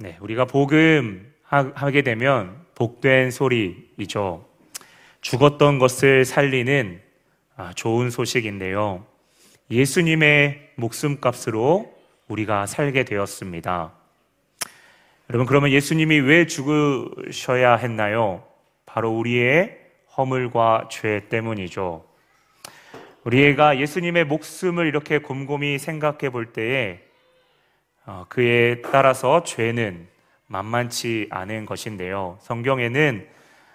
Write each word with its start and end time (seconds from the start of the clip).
네, 0.00 0.16
우리가 0.20 0.44
복음 0.44 1.28
하게 1.42 2.02
되면 2.02 2.56
복된 2.76 3.32
소리이죠. 3.32 4.48
죽었던 5.22 5.80
것을 5.80 6.24
살리는 6.24 7.00
아, 7.56 7.72
좋은 7.74 8.08
소식인데요. 8.08 9.04
예수님의 9.72 10.74
목숨값으로 10.76 11.92
우리가 12.28 12.66
살게 12.66 13.02
되었습니다. 13.02 13.92
여러분, 15.30 15.46
그러면 15.48 15.72
예수님이 15.72 16.20
왜 16.20 16.46
죽으셔야 16.46 17.74
했나요? 17.74 18.44
바로 18.86 19.10
우리의 19.10 19.78
허물과 20.16 20.90
죄 20.92 21.26
때문이죠. 21.28 22.04
우리가 23.24 23.80
예수님의 23.80 24.26
목숨을 24.26 24.86
이렇게 24.86 25.18
곰곰이 25.18 25.80
생각해 25.80 26.30
볼 26.30 26.52
때에 26.52 27.00
어, 27.00 27.07
그에 28.28 28.80
따라서 28.82 29.42
죄는 29.42 30.08
만만치 30.46 31.28
않은 31.30 31.66
것인데요. 31.66 32.38
성경에는 32.40 33.26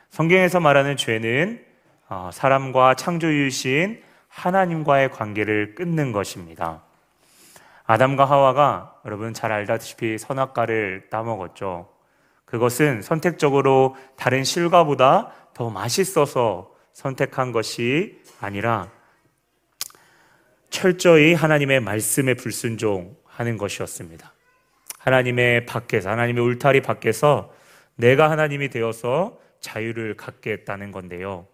성경에서 0.09 0.59
말하는 0.59 0.97
죄는 0.97 1.63
어, 2.09 2.29
사람과 2.33 2.95
창조주신 2.95 4.01
하나님과의 4.27 5.11
관계를 5.11 5.75
끊는 5.75 6.11
것입니다. 6.11 6.83
아담과 7.85 8.25
하와가 8.25 8.99
여러분 9.05 9.33
잘 9.33 9.51
알다시피 9.51 10.17
선악과를 10.17 11.09
따먹었죠. 11.09 11.89
그것은 12.45 13.01
선택적으로 13.01 13.95
다른 14.15 14.43
실과보다 14.43 15.31
더 15.53 15.69
맛있어서 15.69 16.73
선택한 16.93 17.51
것이 17.51 18.21
아니라 18.39 18.89
철저히 20.69 21.33
하나님의 21.33 21.79
말씀에 21.81 22.33
불순종 22.33 23.15
하는 23.35 23.57
것이었습니다. 23.57 24.33
하나님의 24.99 25.65
밖에서, 25.65 26.09
하나님의 26.09 26.43
울타리 26.43 26.81
밖에서 26.81 27.53
내가 27.95 28.31
하나님이 28.31 28.69
되어서 28.69 29.39
자유를 29.59 30.15
갖겠다는 30.15 30.91
건데요. 30.91 31.47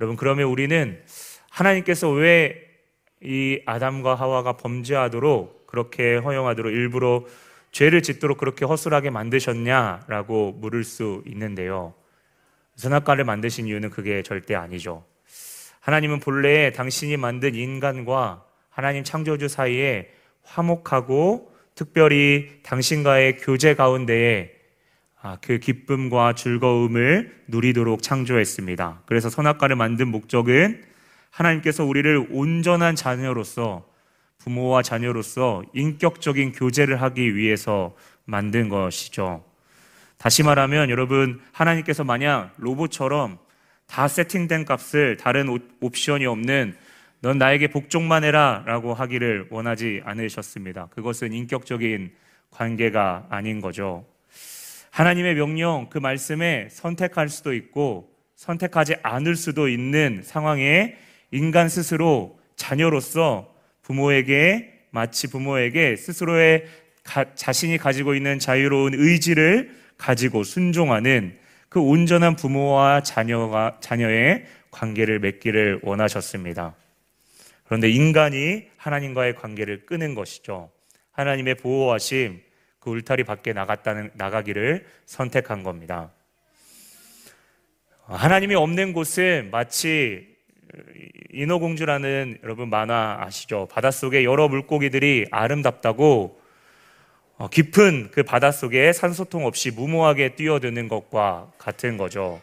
여러분, 0.00 0.16
그러면 0.16 0.46
우리는 0.46 1.02
하나님께서 1.50 2.10
왜 2.10 2.66
이 3.22 3.60
아담과 3.64 4.14
하와가 4.14 4.56
범죄하도록 4.56 5.66
그렇게 5.66 6.16
허용하도록 6.16 6.72
일부러 6.72 7.24
죄를 7.72 8.02
짓도록 8.02 8.38
그렇게 8.38 8.64
허술하게 8.64 9.10
만드셨냐라고 9.10 10.52
물을 10.52 10.84
수 10.84 11.22
있는데요. 11.26 11.94
선악과를 12.76 13.24
만드신 13.24 13.66
이유는 13.66 13.90
그게 13.90 14.22
절대 14.22 14.54
아니죠. 14.54 15.04
하나님은 15.80 16.20
본래 16.20 16.72
당신이 16.72 17.16
만든 17.16 17.54
인간과 17.54 18.44
하나님 18.68 19.02
창조주 19.02 19.48
사이에 19.48 20.12
화목하고 20.46 21.52
특별히 21.74 22.60
당신과의 22.62 23.38
교제 23.38 23.74
가운데에 23.74 24.52
아, 25.20 25.38
그 25.40 25.58
기쁨과 25.58 26.34
즐거움을 26.34 27.42
누리도록 27.48 28.02
창조했습니다. 28.02 29.02
그래서 29.06 29.28
선악과를 29.28 29.76
만든 29.76 30.08
목적은 30.08 30.84
하나님께서 31.30 31.84
우리를 31.84 32.28
온전한 32.30 32.94
자녀로서 32.94 33.86
부모와 34.38 34.82
자녀로서 34.82 35.64
인격적인 35.74 36.52
교제를 36.52 37.02
하기 37.02 37.34
위해서 37.34 37.96
만든 38.24 38.68
것이죠. 38.68 39.44
다시 40.18 40.42
말하면 40.42 40.90
여러분 40.90 41.40
하나님께서 41.52 42.04
만약 42.04 42.52
로봇처럼 42.58 43.38
다 43.86 44.08
세팅된 44.08 44.64
값을 44.64 45.16
다른 45.16 45.58
옵션이 45.80 46.26
없는 46.26 46.76
넌 47.26 47.38
나에게 47.38 47.66
복종만 47.66 48.22
해라 48.22 48.62
라고 48.66 48.94
하기를 48.94 49.48
원하지 49.50 50.00
않으셨습니다. 50.04 50.86
그것은 50.92 51.32
인격적인 51.32 52.12
관계가 52.50 53.26
아닌 53.30 53.60
거죠. 53.60 54.06
하나님의 54.92 55.34
명령, 55.34 55.88
그 55.90 55.98
말씀에 55.98 56.68
선택할 56.70 57.28
수도 57.28 57.52
있고 57.52 58.12
선택하지 58.36 58.94
않을 59.02 59.34
수도 59.34 59.66
있는 59.68 60.20
상황에 60.22 60.94
인간 61.32 61.68
스스로 61.68 62.38
자녀로서 62.54 63.52
부모에게 63.82 64.84
마치 64.92 65.28
부모에게 65.28 65.96
스스로의 65.96 66.66
가, 67.02 67.34
자신이 67.34 67.76
가지고 67.76 68.14
있는 68.14 68.38
자유로운 68.38 68.94
의지를 68.94 69.72
가지고 69.98 70.44
순종하는 70.44 71.36
그 71.68 71.80
온전한 71.80 72.36
부모와 72.36 73.02
자녀가 73.02 73.78
자녀의 73.80 74.44
관계를 74.70 75.18
맺기를 75.18 75.80
원하셨습니다. 75.82 76.76
그런데 77.66 77.90
인간이 77.90 78.68
하나님과의 78.76 79.34
관계를 79.34 79.86
끊은 79.86 80.14
것이죠. 80.14 80.70
하나님의 81.12 81.56
보호하심, 81.56 82.40
그 82.78 82.90
울타리 82.90 83.24
밖에 83.24 83.52
나갔다는, 83.52 84.10
나가기를 84.14 84.86
선택한 85.06 85.62
겁니다. 85.62 86.12
하나님이 88.04 88.54
없는 88.54 88.92
곳은 88.92 89.50
마치 89.50 90.36
인어공주라는 91.32 92.38
여러분 92.44 92.70
만화 92.70 93.18
아시죠? 93.20 93.66
바닷속에 93.70 94.24
여러 94.24 94.48
물고기들이 94.48 95.26
아름답다고 95.30 96.40
어, 97.38 97.48
깊은 97.48 98.10
그 98.12 98.22
바닷속에 98.22 98.92
산소통 98.92 99.44
없이 99.44 99.70
무모하게 99.70 100.36
뛰어드는 100.36 100.88
것과 100.88 101.52
같은 101.58 101.96
거죠. 101.96 102.40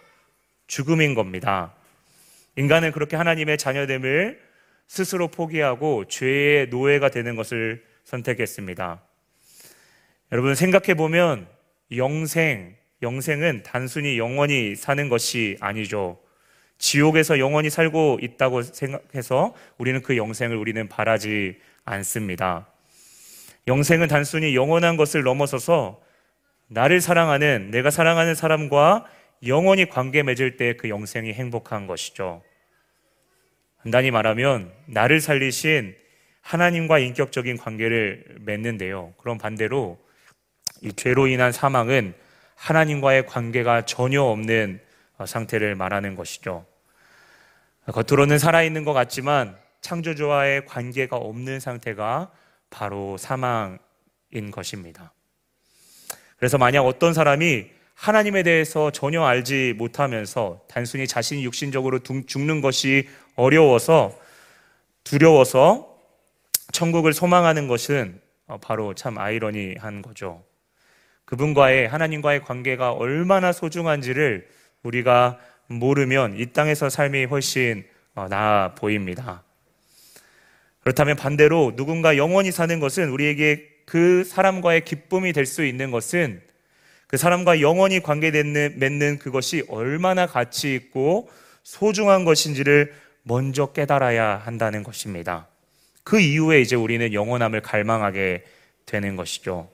죽음인 0.67 1.16
겁니다. 1.16 1.73
인간은 2.57 2.91
그렇게 2.91 3.16
하나님의 3.16 3.57
자녀됨을 3.57 4.39
스스로 4.88 5.27
포기하고 5.27 6.05
죄의 6.05 6.67
노예가 6.67 7.09
되는 7.09 7.35
것을 7.35 7.83
선택했습니다. 8.03 9.01
여러분 10.31 10.55
생각해 10.55 10.94
보면 10.95 11.47
영생, 11.95 12.75
영생은 13.01 13.63
단순히 13.63 14.17
영원히 14.17 14.75
사는 14.75 15.09
것이 15.09 15.57
아니죠. 15.59 16.19
지옥에서 16.77 17.39
영원히 17.39 17.69
살고 17.69 18.19
있다고 18.21 18.61
생각해서 18.61 19.53
우리는 19.77 20.01
그 20.01 20.17
영생을 20.17 20.57
우리는 20.57 20.88
바라지 20.89 21.59
않습니다. 21.85 22.67
영생은 23.67 24.07
단순히 24.07 24.55
영원한 24.55 24.97
것을 24.97 25.23
넘어서서 25.23 26.01
나를 26.67 27.00
사랑하는, 27.00 27.71
내가 27.71 27.89
사랑하는 27.91 28.35
사람과 28.35 29.05
영원히 29.45 29.88
관계 29.88 30.23
맺을 30.23 30.57
때 30.57 30.73
그 30.73 30.89
영생이 30.89 31.33
행복한 31.33 31.88
것이죠. 31.88 32.41
간단히 33.83 34.11
말하면 34.11 34.71
나를 34.85 35.19
살리신 35.19 35.94
하나님과 36.41 36.99
인격적인 36.99 37.57
관계를 37.57 38.38
맺는데요. 38.39 39.13
그럼 39.17 39.38
반대로 39.38 39.99
이 40.81 40.94
죄로 40.94 41.27
인한 41.27 41.51
사망은 41.51 42.13
하나님과의 42.55 43.25
관계가 43.27 43.85
전혀 43.85 44.21
없는 44.21 44.79
어, 45.17 45.25
상태를 45.25 45.75
말하는 45.75 46.16
것이죠. 46.16 46.66
겉으로는 47.88 48.39
살아있는 48.39 48.85
것 48.85 48.94
같지만 48.94 49.57
창조주와의 49.81 50.65
관계가 50.65 51.17
없는 51.17 51.59
상태가 51.59 52.31
바로 52.69 53.17
사망인 53.17 53.79
것입니다. 54.51 55.13
그래서 56.38 56.57
만약 56.57 56.83
어떤 56.83 57.13
사람이 57.13 57.69
하나님에 57.94 58.44
대해서 58.44 58.92
전혀 58.92 59.24
알지 59.24 59.76
못하면서 59.78 60.62
단순히 60.68 61.08
자신이 61.08 61.44
육신적으로 61.46 62.00
죽는 62.00 62.62
것이 62.62 63.08
어려워서 63.36 64.18
두려워서 65.04 65.98
천국을 66.72 67.14
소망하는 67.14 67.68
것은 67.68 68.20
어, 68.48 68.58
바로 68.58 68.94
참 68.94 69.18
아이러니한 69.18 70.02
거죠. 70.02 70.44
그분과의 71.26 71.88
하나님과의 71.88 72.44
관계가 72.44 72.92
얼마나 72.92 73.52
소중한지를 73.52 74.48
우리가 74.84 75.40
모르면 75.68 76.38
이 76.38 76.48
땅에서 76.48 76.90
삶이 76.90 77.25
훨씬 77.25 77.86
어, 78.16 78.28
나아 78.28 78.75
보입니다. 78.75 79.44
그렇다면 80.81 81.16
반대로 81.16 81.75
누군가 81.75 82.18
영원히 82.18 82.52
사는 82.52 82.80
것은 82.80 83.10
우리에게 83.10 83.69
그 83.86 84.24
사람과의 84.25 84.84
기쁨이 84.86 85.31
될 85.31 85.46
수 85.46 85.63
있는 85.63 85.92
것은 85.92 86.42
그 87.13 87.18
사람과 87.18 87.62
영원히 87.62 88.00
관계 88.00 88.31
맺는 88.31 89.19
그것이 89.19 89.63
얼마나 89.68 90.25
가치 90.25 90.74
있고 90.74 91.30
소중한 91.62 92.25
것인지를 92.25 92.92
먼저 93.21 93.68
깨달아야 93.68 94.42
한다는 94.44 94.81
것입니다. 94.81 95.48
그 96.04 96.19
이후에 96.19 96.60
이제 96.60 96.75
우리는 96.75 97.13
영원함을 97.13 97.62
갈망하게 97.62 98.45
되는 98.88 99.15
것이죠. 99.15 99.69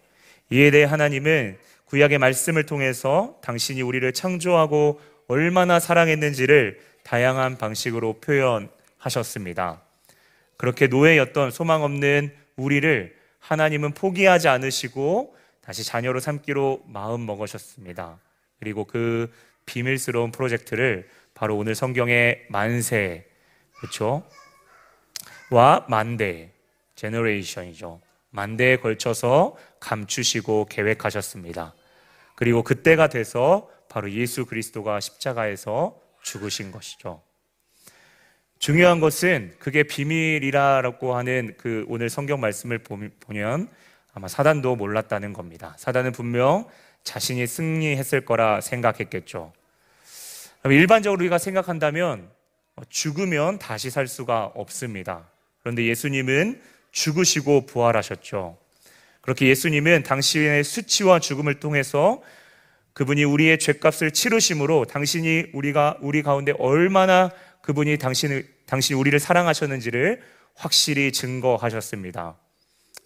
이에 0.49 0.69
대해 0.69 0.83
하나님은 0.83 1.57
구약의 1.85 2.17
말씀을 2.17 2.65
통해서 2.65 3.37
당신이 3.41 3.83
우리를 3.83 4.11
창조하고 4.11 4.99
얼마나 5.29 5.79
사랑했는지를 5.79 6.81
다양한 7.03 7.57
방식으로 7.57 8.19
표현하셨습니다. 8.19 9.81
그렇게 10.57 10.87
노예였던 10.87 11.51
소망 11.51 11.83
없는 11.83 12.33
우리를 12.57 13.15
하나님은 13.39 13.93
포기하지 13.93 14.49
않으시고 14.49 15.38
다시 15.69 15.83
자녀로 15.83 16.19
삼기로 16.19 16.85
마음 16.87 17.27
먹으셨습니다. 17.27 18.19
그리고 18.57 18.85
그 18.85 19.31
비밀스러운 19.67 20.31
프로젝트를 20.31 21.07
바로 21.35 21.55
오늘 21.55 21.75
성경의 21.75 22.47
만세, 22.49 23.27
그렇죠? 23.77 24.27
와 25.51 25.85
만대, 25.87 26.53
제너레이션이죠. 26.95 28.01
만대에 28.31 28.77
걸쳐서 28.77 29.57
감추시고 29.79 30.65
계획하셨습니다. 30.71 31.75
그리고 32.33 32.63
그때가 32.63 33.09
돼서 33.09 33.69
바로 33.89 34.11
예수 34.11 34.47
그리스도가 34.47 34.99
십자가에서 34.99 36.01
죽으신 36.23 36.71
것이죠. 36.71 37.21
중요한 38.57 38.99
것은 38.99 39.53
그게 39.59 39.83
비밀이라고 39.83 41.15
하는 41.15 41.53
그 41.59 41.85
오늘 41.87 42.09
성경 42.09 42.39
말씀을 42.39 42.79
보면 42.79 43.69
아마 44.19 44.27
사단도 44.27 44.75
몰랐다는 44.75 45.31
겁니다. 45.31 45.73
사단은 45.77 46.11
분명 46.11 46.67
자신이 47.05 47.47
승리했을 47.47 48.25
거라 48.25 48.59
생각했겠죠. 48.59 49.53
일반적으로 50.65 51.21
우리가 51.21 51.37
생각한다면 51.37 52.29
죽으면 52.89 53.59
다시 53.59 53.89
살 53.89 54.07
수가 54.07 54.51
없습니다. 54.55 55.29
그런데 55.61 55.85
예수님은 55.85 56.61
죽으시고 56.91 57.65
부활하셨죠. 57.65 58.57
그렇게 59.21 59.47
예수님은 59.47 60.03
당신의 60.03 60.65
수치와 60.65 61.19
죽음을 61.19 61.61
통해서 61.61 62.21
그분이 62.91 63.23
우리의 63.23 63.57
죄값을 63.57 64.11
치르심으로 64.11 64.83
당신이 64.83 65.51
우리가 65.53 65.97
우리 66.01 66.23
가운데 66.23 66.51
얼마나 66.59 67.31
그분이 67.61 67.97
당신을 67.97 68.45
당신 68.65 68.97
우리를 68.97 69.17
사랑하셨는지를 69.17 70.21
확실히 70.55 71.13
증거하셨습니다. 71.13 72.35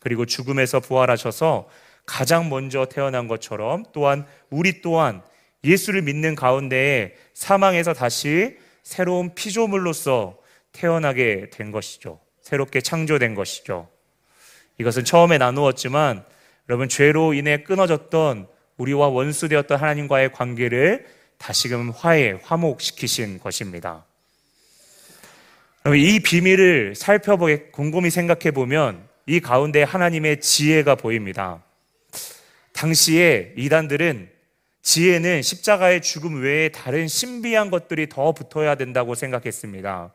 그리고 0.03 0.25
죽음에서 0.25 0.81
부활하셔서 0.81 1.69
가장 2.05 2.50
먼저 2.50 2.85
태어난 2.85 3.29
것처럼 3.29 3.85
또한 3.94 4.25
우리 4.50 4.81
또한 4.81 5.21
예수를 5.63 6.01
믿는 6.01 6.35
가운데에 6.35 7.15
사망에서 7.33 7.94
다시 7.94 8.57
새로운 8.83 9.33
피조물로서 9.33 10.38
태어나게 10.73 11.50
된 11.51 11.71
것이죠. 11.71 12.19
새롭게 12.41 12.81
창조된 12.81 13.33
것이죠. 13.33 13.88
이것은 14.77 15.05
처음에 15.05 15.38
나누었지만 15.38 16.25
여러분 16.67 16.89
죄로 16.89 17.33
인해 17.33 17.63
끊어졌던 17.63 18.47
우리와 18.75 19.07
원수되었던 19.07 19.79
하나님과의 19.79 20.33
관계를 20.33 21.06
다시금 21.38 21.91
화해, 21.91 22.38
화목시키신 22.44 23.39
것입니다. 23.39 24.06
이 25.95 26.19
비밀을 26.19 26.95
살펴보게 26.95 27.69
곰곰이 27.71 28.09
생각해 28.09 28.51
보면 28.51 29.12
이 29.25 29.39
가운데 29.39 29.83
하나님의 29.83 30.41
지혜가 30.41 30.95
보입니다. 30.95 31.63
당시에 32.73 33.53
이단들은 33.57 34.29
지혜는 34.81 35.41
십자가의 35.41 36.01
죽음 36.01 36.41
외에 36.41 36.69
다른 36.69 37.07
신비한 37.07 37.71
것들이 37.71 38.09
더 38.09 38.33
붙어야 38.33 38.75
된다고 38.75 39.15
생각했습니다. 39.15 40.13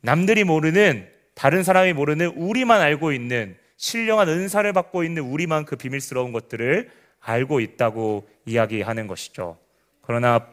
남들이 0.00 0.42
모르는, 0.44 1.08
다른 1.34 1.62
사람이 1.62 1.92
모르는 1.92 2.26
우리만 2.28 2.80
알고 2.80 3.12
있는 3.12 3.56
신령한 3.76 4.28
은사를 4.28 4.70
받고 4.72 5.04
있는 5.04 5.22
우리만 5.22 5.64
그 5.64 5.76
비밀스러운 5.76 6.32
것들을 6.32 6.90
알고 7.20 7.60
있다고 7.60 8.28
이야기하는 8.44 9.06
것이죠. 9.06 9.56
그러나 10.02 10.48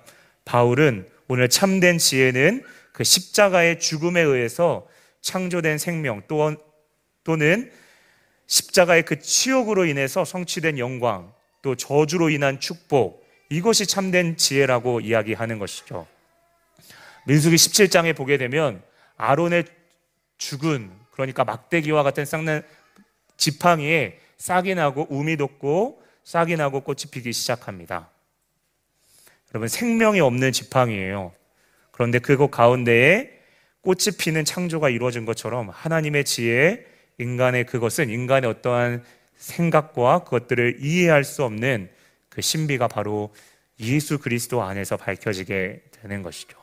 바울은 0.45 1.07
오늘 1.27 1.49
참된 1.49 1.97
지혜는 1.97 2.63
그 2.93 3.03
십자가의 3.03 3.79
죽음에 3.79 4.21
의해서 4.21 4.87
창조된 5.21 5.77
생명 5.77 6.21
또 6.27 6.55
는 7.35 7.71
십자가의 8.45 9.03
그 9.03 9.19
치욕으로 9.19 9.85
인해서 9.85 10.23
성취된 10.23 10.79
영광 10.79 11.33
또 11.61 11.75
저주로 11.75 12.29
인한 12.29 12.59
축복 12.59 13.27
이것이 13.49 13.85
참된 13.85 14.37
지혜라고 14.37 15.01
이야기하는 15.01 15.59
것이죠. 15.59 16.07
민수기 17.25 17.55
17장에 17.57 18.15
보게 18.15 18.37
되면 18.37 18.81
아론의 19.17 19.65
죽은 20.37 20.91
그러니까 21.11 21.43
막대기와 21.43 22.03
같은 22.03 22.25
쌍난 22.25 22.63
지팡이에 23.35 24.19
싹이 24.37 24.75
나고 24.75 25.07
um이 25.09 25.35
돋고 25.37 26.01
싹이 26.23 26.55
나고 26.55 26.81
꽃이 26.81 27.03
피기 27.11 27.33
시작합니다. 27.33 28.09
여러분 29.53 29.67
생명이 29.67 30.19
없는 30.19 30.51
지팡이에요. 30.51 31.33
그런데 31.91 32.19
그곳 32.19 32.51
가운데에 32.51 33.31
꽃이 33.81 34.17
피는 34.19 34.45
창조가 34.45 34.89
이루어진 34.89 35.25
것처럼 35.25 35.69
하나님의 35.69 36.25
지혜, 36.25 36.85
인간의 37.19 37.65
그것은 37.65 38.09
인간의 38.09 38.49
어떠한 38.49 39.03
생각과 39.37 40.23
그것들을 40.23 40.77
이해할 40.81 41.23
수 41.23 41.43
없는 41.43 41.89
그 42.29 42.41
신비가 42.41 42.87
바로 42.87 43.33
예수 43.79 44.19
그리스도 44.19 44.63
안에서 44.63 44.97
밝혀지게 44.97 45.81
되는 46.01 46.23
것이죠. 46.23 46.57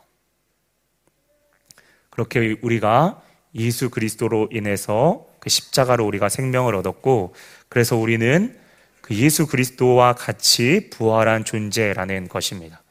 그렇게 2.09 2.57
우리가 2.61 3.21
예수 3.55 3.89
그리스도로 3.89 4.49
인해서 4.51 5.27
그 5.39 5.49
십자가로 5.49 6.05
우리가 6.05 6.29
생명을 6.29 6.75
얻었고 6.75 7.35
그래서 7.69 7.97
우리는 7.97 8.57
그 9.01 9.15
예수 9.15 9.47
그리스도와 9.47 10.13
같이 10.13 10.89
부활한 10.89 11.45
존재라는 11.45 12.27
것입니다. 12.27 12.81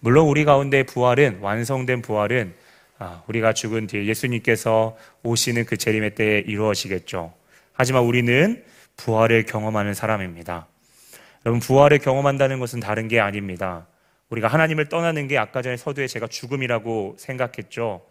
물론 0.00 0.26
우리 0.26 0.44
가운데 0.44 0.82
부활은 0.82 1.38
완성된 1.40 2.02
부활은 2.02 2.54
아, 2.54 2.65
우리가 3.26 3.52
죽은 3.52 3.86
뒤에 3.86 4.06
예수님께서 4.06 4.96
오시는 5.22 5.64
그 5.66 5.76
재림의 5.76 6.14
때에 6.14 6.38
이루어지겠죠. 6.46 7.34
하지만 7.72 8.04
우리는 8.04 8.64
부활을 8.96 9.44
경험하는 9.44 9.94
사람입니다. 9.94 10.66
여러분, 11.44 11.60
부활을 11.60 11.98
경험한다는 11.98 12.58
것은 12.58 12.80
다른 12.80 13.08
게 13.08 13.20
아닙니다. 13.20 13.86
우리가 14.30 14.48
하나님을 14.48 14.88
떠나는 14.88 15.28
게 15.28 15.38
아까 15.38 15.62
전에 15.62 15.76
서두에 15.76 16.06
제가 16.06 16.26
죽음이라고 16.26 17.16
생각했죠. 17.18 18.04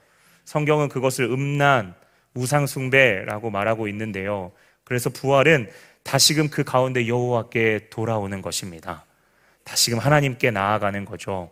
성경은 0.45 0.89
그것을 0.89 1.25
음란, 1.25 1.95
우상숭배라고 2.35 3.49
말하고 3.49 3.87
있는데요. 3.87 4.51
그래서 4.83 5.09
부활은 5.09 5.69
다시금 6.03 6.49
그 6.49 6.63
가운데 6.63 7.07
여호와께 7.07 7.87
돌아오는 7.89 8.41
것입니다. 8.41 9.05
다시금 9.63 9.97
하나님께 9.97 10.51
나아가는 10.51 11.03
거죠. 11.05 11.51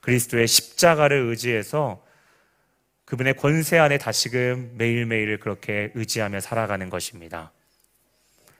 그리스도의 0.00 0.48
십자가를 0.48 1.18
의지해서 1.18 2.02
그분의 3.10 3.34
권세 3.34 3.76
안에 3.76 3.98
다시금 3.98 4.74
매일매일 4.76 5.40
그렇게 5.40 5.90
의지하며 5.94 6.38
살아가는 6.38 6.88
것입니다. 6.88 7.50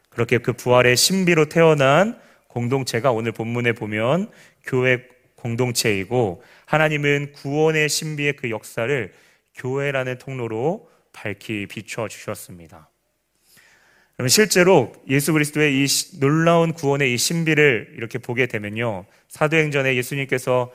그렇게 0.08 0.38
그 0.38 0.52
부활의 0.52 0.96
신비로 0.96 1.48
태어난 1.48 2.18
공동체가 2.48 3.12
오늘 3.12 3.30
본문에 3.30 3.74
보면 3.74 4.28
교회 4.64 5.06
공동체이고 5.36 6.42
하나님은 6.66 7.30
구원의 7.30 7.88
신비의 7.88 8.34
그 8.34 8.50
역사를 8.50 9.12
교회라는 9.54 10.18
통로로 10.18 10.90
밝히 11.12 11.66
비추어 11.66 12.08
주셨습니다. 12.08 12.90
그러면 14.16 14.28
실제로 14.30 14.92
예수 15.08 15.32
그리스도의 15.32 15.80
이 15.80 15.86
놀라운 16.18 16.72
구원의 16.72 17.14
이 17.14 17.16
신비를 17.16 17.92
이렇게 17.96 18.18
보게 18.18 18.46
되면요. 18.46 19.06
사도행전에 19.28 19.94
예수님께서 19.94 20.72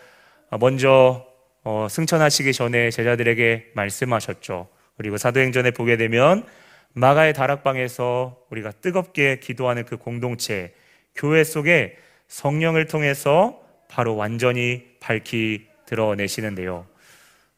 먼저 0.62 1.35
어, 1.68 1.88
승천하시기 1.90 2.54
전에 2.54 2.92
제자들에게 2.92 3.72
말씀하셨죠. 3.74 4.68
그리고 4.98 5.18
사도행전에 5.18 5.72
보게 5.72 5.98
되면 5.98 6.46
마가의 6.94 7.34
다락방에서 7.34 8.38
우리가 8.52 8.72
뜨겁게 8.72 9.40
기도하는 9.40 9.84
그 9.84 9.98
공동체, 9.98 10.76
교회 11.16 11.44
속에 11.44 11.98
성령을 12.28 12.86
통해서 12.86 13.60
바로 13.90 14.16
완전히 14.16 14.86
밝히 15.00 15.66
드러내시는데요. 15.88 16.86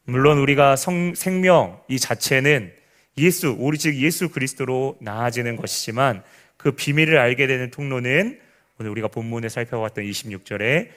물론 0.04 0.38
우리가 0.38 0.76
성, 0.76 1.14
생명 1.14 1.78
이 1.86 1.98
자체는 1.98 2.72
예수, 3.18 3.54
우리 3.58 3.76
즉 3.76 3.94
예수 3.96 4.30
그리스도로 4.30 4.96
나아지는 5.02 5.56
것이지만 5.56 6.22
그 6.56 6.72
비밀을 6.72 7.18
알게 7.18 7.46
되는 7.46 7.70
통로는 7.70 8.40
오늘 8.80 8.90
우리가 8.90 9.08
본문에 9.08 9.50
살펴봤던 9.50 10.04
26절에 10.04 10.88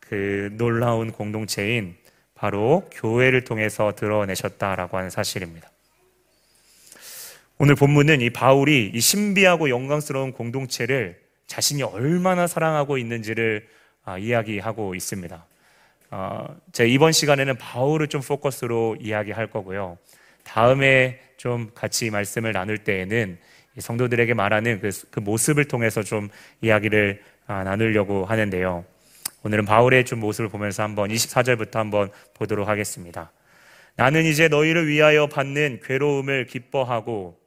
그 0.00 0.48
놀라운 0.56 1.12
공동체인 1.12 1.96
바로 2.34 2.88
교회를 2.92 3.44
통해서 3.44 3.92
드러내셨다라고 3.94 4.96
하는 4.96 5.10
사실입니다. 5.10 5.70
오늘 7.58 7.76
본문은 7.76 8.20
이 8.20 8.30
바울이 8.30 8.90
이 8.92 9.00
신비하고 9.00 9.70
영광스러운 9.70 10.32
공동체를 10.32 11.20
자신이 11.46 11.82
얼마나 11.82 12.46
사랑하고 12.46 12.98
있는지를 12.98 13.66
아, 14.04 14.18
이야기하고 14.18 14.94
있습니다. 14.94 15.46
어, 16.10 16.56
제 16.72 16.86
이번 16.86 17.12
시간에는 17.12 17.56
바울을 17.56 18.08
좀 18.08 18.20
포커스로 18.20 18.96
이야기할 19.00 19.46
거고요. 19.48 19.98
다음에 20.42 21.20
좀 21.36 21.70
같이 21.74 22.10
말씀을 22.10 22.52
나눌 22.52 22.78
때에는 22.78 23.38
성도들에게 23.78 24.34
말하는 24.34 24.80
그, 24.80 24.90
그 25.10 25.20
모습을 25.20 25.64
통해서 25.64 26.02
좀 26.02 26.28
이야기를 26.60 27.22
아, 27.46 27.64
나누려고 27.64 28.24
하는데요. 28.24 28.84
오늘은 29.44 29.66
바울의 29.66 30.06
좀 30.06 30.20
모습을 30.20 30.48
보면서 30.48 30.82
한번 30.82 31.10
24절부터 31.10 31.74
한번 31.74 32.10
보도록 32.32 32.66
하겠습니다. 32.66 33.30
나는 33.94 34.24
이제 34.24 34.48
너희를 34.48 34.88
위하여 34.88 35.26
받는 35.26 35.80
괴로움을 35.84 36.46
기뻐하고 36.46 37.38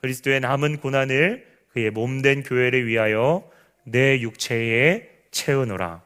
그리스도의 0.00 0.38
남은 0.38 0.78
고난을 0.78 1.44
그의 1.72 1.90
몸된 1.90 2.44
교회를 2.44 2.86
위하여 2.86 3.50
내 3.82 4.20
육체에 4.20 5.08
채우노라. 5.32 6.02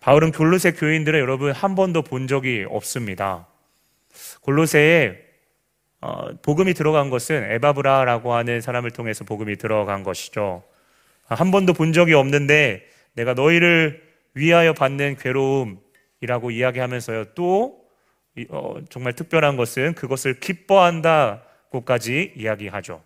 바울은 0.00 0.32
골로새 0.32 0.72
교인들을 0.72 1.20
여러분 1.20 1.52
한 1.52 1.76
번도 1.76 2.02
본 2.02 2.26
적이 2.26 2.66
없습니다. 2.68 3.46
골로새에 4.40 5.16
어, 6.00 6.34
복음이 6.42 6.74
들어간 6.74 7.10
것은 7.10 7.44
에바브라라고 7.52 8.34
하는 8.34 8.60
사람을 8.60 8.90
통해서 8.90 9.24
복음이 9.24 9.56
들어간 9.56 10.02
것이죠. 10.02 10.64
한 11.34 11.50
번도 11.50 11.74
본 11.74 11.92
적이 11.92 12.14
없는데 12.14 12.84
내가 13.14 13.34
너희를 13.34 14.02
위하여 14.34 14.72
받는 14.72 15.16
괴로움이라고 15.16 16.50
이야기하면서요. 16.50 17.24
또 17.34 17.80
어, 18.48 18.76
정말 18.88 19.14
특별한 19.14 19.56
것은 19.56 19.94
그것을 19.94 20.40
기뻐한다고까지 20.40 22.34
이야기하죠. 22.36 23.02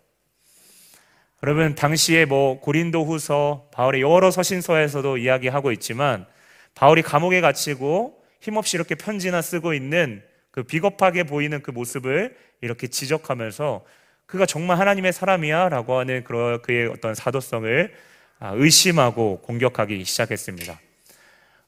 여러분 1.43 1.75
당시에 1.75 2.25
뭐 2.25 2.61
고린도후서 2.61 3.69
바울의 3.73 4.01
여러 4.01 4.31
서신서에서도 4.31 5.19
이야기하고 5.19 5.73
있지만 5.73 6.27
바울이 6.75 7.03
감옥에 7.03 7.43
gat히고 7.43 8.23
힘없이 8.41 8.77
이렇게 8.77 8.95
편지나 8.95 9.43
쓰고 9.43 9.75
있는 9.75 10.23
그 10.51 10.63
비겁하게 10.63 11.25
보이는 11.25 11.61
그 11.63 11.71
모습을 11.71 12.37
이렇게 12.61 12.87
지적하면서 12.87 13.85
그가 14.27 14.47
정말 14.47 14.79
하나님의 14.79 15.13
사람이야라고 15.13 15.99
하는 15.99 16.25
그런 16.25 16.63
그의 16.63 16.89
어떤 16.89 17.15
사도성을 17.15 17.93
아, 17.93 18.14
의심하고 18.55 19.41
공격하기 19.43 20.05
시작했습니다. 20.05 20.81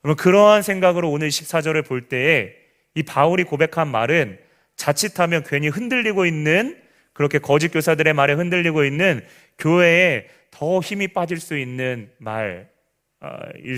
그러면 0.03 0.17
그러한 0.17 0.63
생각으로 0.63 1.11
오늘 1.11 1.29
14절을 1.29 1.87
볼 1.87 2.09
때에 2.09 2.55
이 2.95 3.03
바울이 3.03 3.45
고백한 3.45 3.89
말은 3.89 4.39
자칫하면 4.77 5.45
괜히 5.45 5.69
흔들리고 5.69 6.27
있는 6.27 6.81
그렇게 7.13 7.39
거짓 7.39 7.69
교사들의 7.69 8.13
말에 8.13 8.35
흔들리고 8.35 8.85
있는 8.85 9.25
교회에 9.59 10.29
더 10.51 10.81
힘이 10.81 11.09
빠질 11.09 11.41
수 11.41 11.57
있는 11.57 12.11
말일 12.19 12.69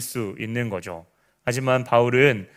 수 0.00 0.35
있는 0.38 0.69
거죠. 0.69 1.07
하지만 1.45 1.85
바울은 1.85 2.49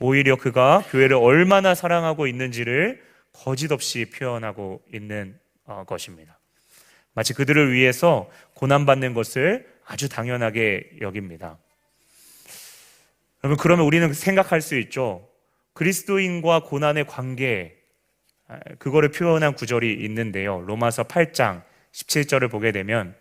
오히려 0.00 0.36
그가 0.36 0.82
교회를 0.90 1.16
얼마나 1.16 1.74
사랑하고 1.74 2.26
있는지를 2.26 3.02
거짓 3.32 3.70
없이 3.70 4.06
표현하고 4.10 4.82
있는 4.92 5.38
어, 5.64 5.84
것입니다. 5.86 6.38
마치 7.12 7.34
그들을 7.34 7.72
위해서 7.72 8.30
고난받는 8.54 9.14
것을 9.14 9.69
아주 9.90 10.08
당연하게 10.08 10.88
여깁니다. 11.00 11.58
여러분, 13.42 13.60
그러면 13.60 13.86
우리는 13.86 14.12
생각할 14.12 14.60
수 14.60 14.78
있죠. 14.78 15.28
그리스도인과 15.72 16.62
고난의 16.62 17.08
관계, 17.08 17.76
그거를 18.78 19.08
표현한 19.08 19.54
구절이 19.54 19.92
있는데요. 20.04 20.60
로마서 20.60 21.04
8장 21.04 21.64
17절을 21.90 22.48
보게 22.48 22.70
되면 22.70 23.16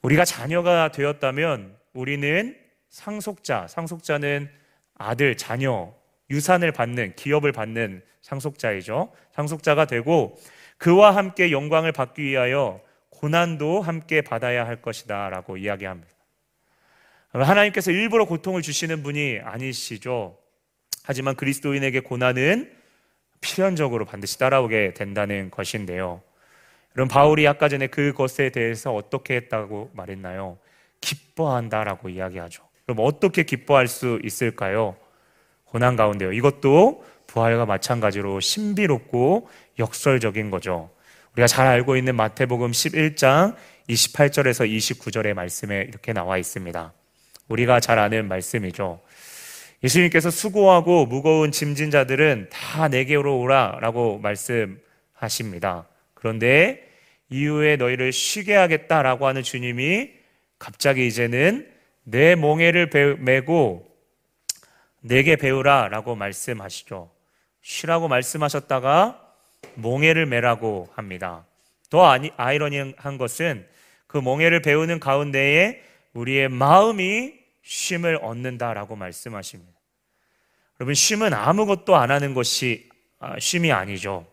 우리가 0.00 0.24
자녀가 0.24 0.90
되었다면 0.90 1.76
우리는 1.92 2.56
상속자, 2.88 3.66
상속자는 3.68 4.48
아들, 4.94 5.36
자녀, 5.36 5.92
유산을 6.30 6.72
받는, 6.72 7.14
기업을 7.14 7.52
받는 7.52 8.02
상속자이죠. 8.22 9.12
상속자가 9.32 9.84
되고 9.84 10.40
그와 10.78 11.14
함께 11.14 11.50
영광을 11.50 11.92
받기 11.92 12.22
위하여 12.22 12.80
고난도 13.24 13.80
함께 13.80 14.20
받아야 14.20 14.66
할 14.66 14.82
것이다 14.82 15.30
라고 15.30 15.56
이야기합니다. 15.56 16.12
하나님께서 17.32 17.90
일부러 17.90 18.26
고통을 18.26 18.60
주시는 18.60 19.02
분이 19.02 19.40
아니시죠. 19.42 20.36
하지만 21.04 21.34
그리스도인에게 21.34 22.00
고난은 22.00 22.70
필연적으로 23.40 24.04
반드시 24.04 24.38
따라오게 24.38 24.92
된다는 24.92 25.50
것인데요. 25.50 26.20
그럼 26.92 27.08
바울이 27.08 27.48
아까 27.48 27.70
전에 27.70 27.86
그것에 27.86 28.50
대해서 28.50 28.94
어떻게 28.94 29.36
했다고 29.36 29.92
말했나요? 29.94 30.58
기뻐한다라고 31.00 32.10
이야기하죠. 32.10 32.62
그럼 32.84 32.98
어떻게 33.00 33.42
기뻐할 33.42 33.88
수 33.88 34.20
있을까요? 34.22 34.96
고난 35.64 35.96
가운데요. 35.96 36.30
이것도 36.34 37.02
부활과 37.26 37.64
마찬가지로 37.64 38.40
신비롭고 38.40 39.48
역설적인 39.78 40.50
거죠. 40.50 40.93
우리가 41.34 41.48
잘 41.48 41.66
알고 41.66 41.96
있는 41.96 42.14
마태복음 42.14 42.70
11장 42.70 43.56
28절에서 43.88 44.70
29절의 44.70 45.34
말씀에 45.34 45.84
이렇게 45.88 46.12
나와 46.12 46.38
있습니다. 46.38 46.92
우리가 47.48 47.80
잘 47.80 47.98
아는 47.98 48.28
말씀이죠. 48.28 49.02
예수님께서 49.82 50.30
수고하고 50.30 51.06
무거운 51.06 51.50
짐진 51.50 51.90
자들은 51.90 52.50
다 52.52 52.86
내게로 52.88 53.40
오라라고 53.40 54.18
말씀하십니다. 54.18 55.88
그런데 56.14 56.88
이후에 57.30 57.76
너희를 57.76 58.12
쉬게 58.12 58.54
하겠다라고 58.54 59.26
하는 59.26 59.42
주님이 59.42 60.10
갑자기 60.60 61.06
이제는 61.08 61.68
내 62.04 62.36
몽해를 62.36 63.18
메고 63.18 63.84
내게 65.00 65.34
배우라라고 65.34 66.14
말씀하시죠. 66.14 67.10
쉬라고 67.60 68.06
말씀하셨다가 68.06 69.23
몽해를 69.74 70.26
매라고 70.26 70.88
합니다. 70.94 71.46
더 71.90 72.18
아이러니한 72.36 73.18
것은 73.18 73.66
그 74.06 74.18
몽해를 74.18 74.62
배우는 74.62 75.00
가운데에 75.00 75.82
우리의 76.12 76.48
마음이 76.48 77.34
쉼을 77.62 78.18
얻는다라고 78.22 78.96
말씀하십니다. 78.96 79.72
여러분, 80.80 80.94
쉼은 80.94 81.32
아무것도 81.32 81.96
안 81.96 82.10
하는 82.10 82.34
것이 82.34 82.88
아, 83.18 83.38
쉼이 83.38 83.72
아니죠. 83.72 84.26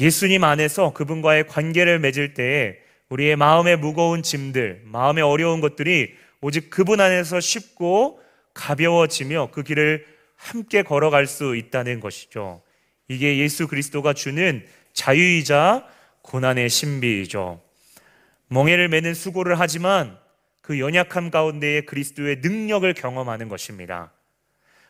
예수님 0.00 0.42
안에서 0.42 0.92
그분과의 0.92 1.46
관계를 1.46 2.00
맺을 2.00 2.34
때에 2.34 2.76
우리의 3.08 3.36
마음의 3.36 3.78
무거운 3.78 4.22
짐들, 4.22 4.82
마음의 4.84 5.22
어려운 5.22 5.60
것들이 5.60 6.14
오직 6.40 6.70
그분 6.70 7.00
안에서 7.00 7.40
쉽고 7.40 8.20
가벼워지며 8.52 9.50
그 9.52 9.62
길을 9.62 10.06
함께 10.36 10.82
걸어갈 10.82 11.26
수 11.26 11.56
있다는 11.56 12.00
것이죠. 12.00 12.62
이게 13.08 13.38
예수 13.38 13.68
그리스도가 13.68 14.12
주는 14.12 14.64
자유이자 14.92 15.86
고난의 16.22 16.68
신비이죠. 16.68 17.60
멍해를 18.48 18.88
매는 18.88 19.14
수고를 19.14 19.58
하지만 19.60 20.18
그 20.60 20.78
연약함 20.78 21.30
가운데에 21.30 21.82
그리스도의 21.82 22.36
능력을 22.42 22.92
경험하는 22.94 23.48
것입니다. 23.48 24.12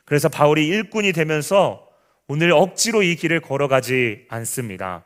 그래서 0.04 0.28
바울이 0.28 0.66
일꾼이 0.68 1.12
되면서 1.12 1.88
오늘 2.26 2.52
억지로 2.52 3.02
이 3.02 3.16
길을 3.16 3.40
걸어가지 3.40 4.26
않습니다. 4.28 5.04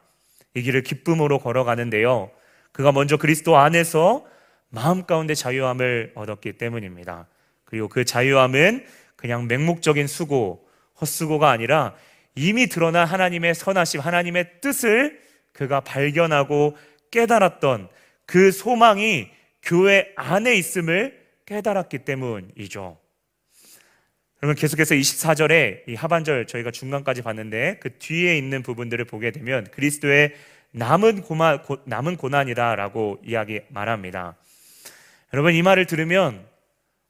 이 0.55 0.63
길을 0.63 0.83
기쁨으로 0.83 1.39
걸어가는데요. 1.39 2.31
그가 2.73 2.93
먼저 2.93 3.17
그리스도 3.17 3.57
안에서 3.57 4.27
마음 4.69 5.07
가운데 5.07 5.35
자유함을 5.35 6.13
얻었기 6.15 6.55
때문입니다. 6.55 7.27
그리고 7.65 7.89
그 7.89 8.05
자유함은 8.05 8.87
그냥 9.17 9.47
맹목적인 9.47 10.07
수고, 10.07 10.69
헛수고가 11.01 11.51
아니라 11.51 11.95
이미 12.39 12.69
드러난 12.69 13.05
하나님의 13.05 13.57
선하심, 13.57 14.01
하나님의 14.01 14.61
뜻을 14.61 15.21
그가 15.53 15.81
발견하고 15.81 16.77
깨달았던 17.11 17.89
그 18.27 18.53
소망이 18.53 19.29
교회 19.61 20.13
안에 20.15 20.55
있음을 20.55 21.19
깨달았기 21.47 21.99
때문이죠. 22.05 22.97
그러면 24.37 24.55
계속해서 24.55 24.95
24절에 24.95 25.89
이 25.89 25.95
하반절 25.97 26.47
저희가 26.47 26.71
중간까지 26.71 27.23
봤는데 27.23 27.81
그 27.81 27.99
뒤에 27.99 28.39
있는 28.39 28.63
부분들을 28.63 29.05
보게 29.07 29.33
되면 29.33 29.67
그리스도의 29.73 30.35
남은 30.71 31.23
고만, 31.23 31.63
고, 31.63 31.79
남은 31.87 32.17
고난이다라고 32.17 33.23
이야기 33.25 33.63
말합니다. 33.69 34.37
여러분 35.35 35.55
이 35.55 35.63
말을 35.63 35.87
들으면 35.87 36.47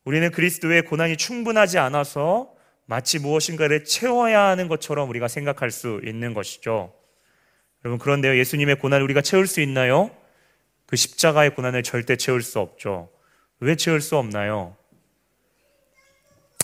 우리는 0.05 0.31
그리스도의 0.31 0.83
고난이 0.83 1.19
충분하지 1.19 1.79
않아서 1.79 2.57
마치 2.89 3.19
무엇인가를 3.19 3.85
채워야 3.85 4.45
하는 4.45 4.67
것처럼 4.67 5.11
우리가 5.11 5.29
생각할 5.29 5.71
수 5.71 6.01
있는 6.05 6.33
것이죠. 6.33 6.95
여러분, 7.85 7.99
그런데요, 7.99 8.39
예수님의 8.39 8.79
고난을 8.79 9.05
우리가 9.05 9.21
채울 9.21 9.47
수 9.47 9.61
있나요? 9.61 10.11
그 10.87 10.97
십자가의 10.97 11.55
고난을 11.55 11.83
절대 11.83 12.17
채울 12.17 12.41
수 12.41 12.61
없죠. 12.61 13.11
왜 13.61 13.77
채울 13.77 14.01
수 14.01 14.17
없나요? 14.17 14.75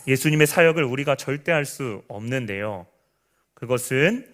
예수님의 0.07 0.47
사역을 0.47 0.83
우리가 0.83 1.15
절대 1.17 1.53
할 1.53 1.67
수 1.67 2.03
없는데요. 2.09 2.87
그것은 3.53 4.27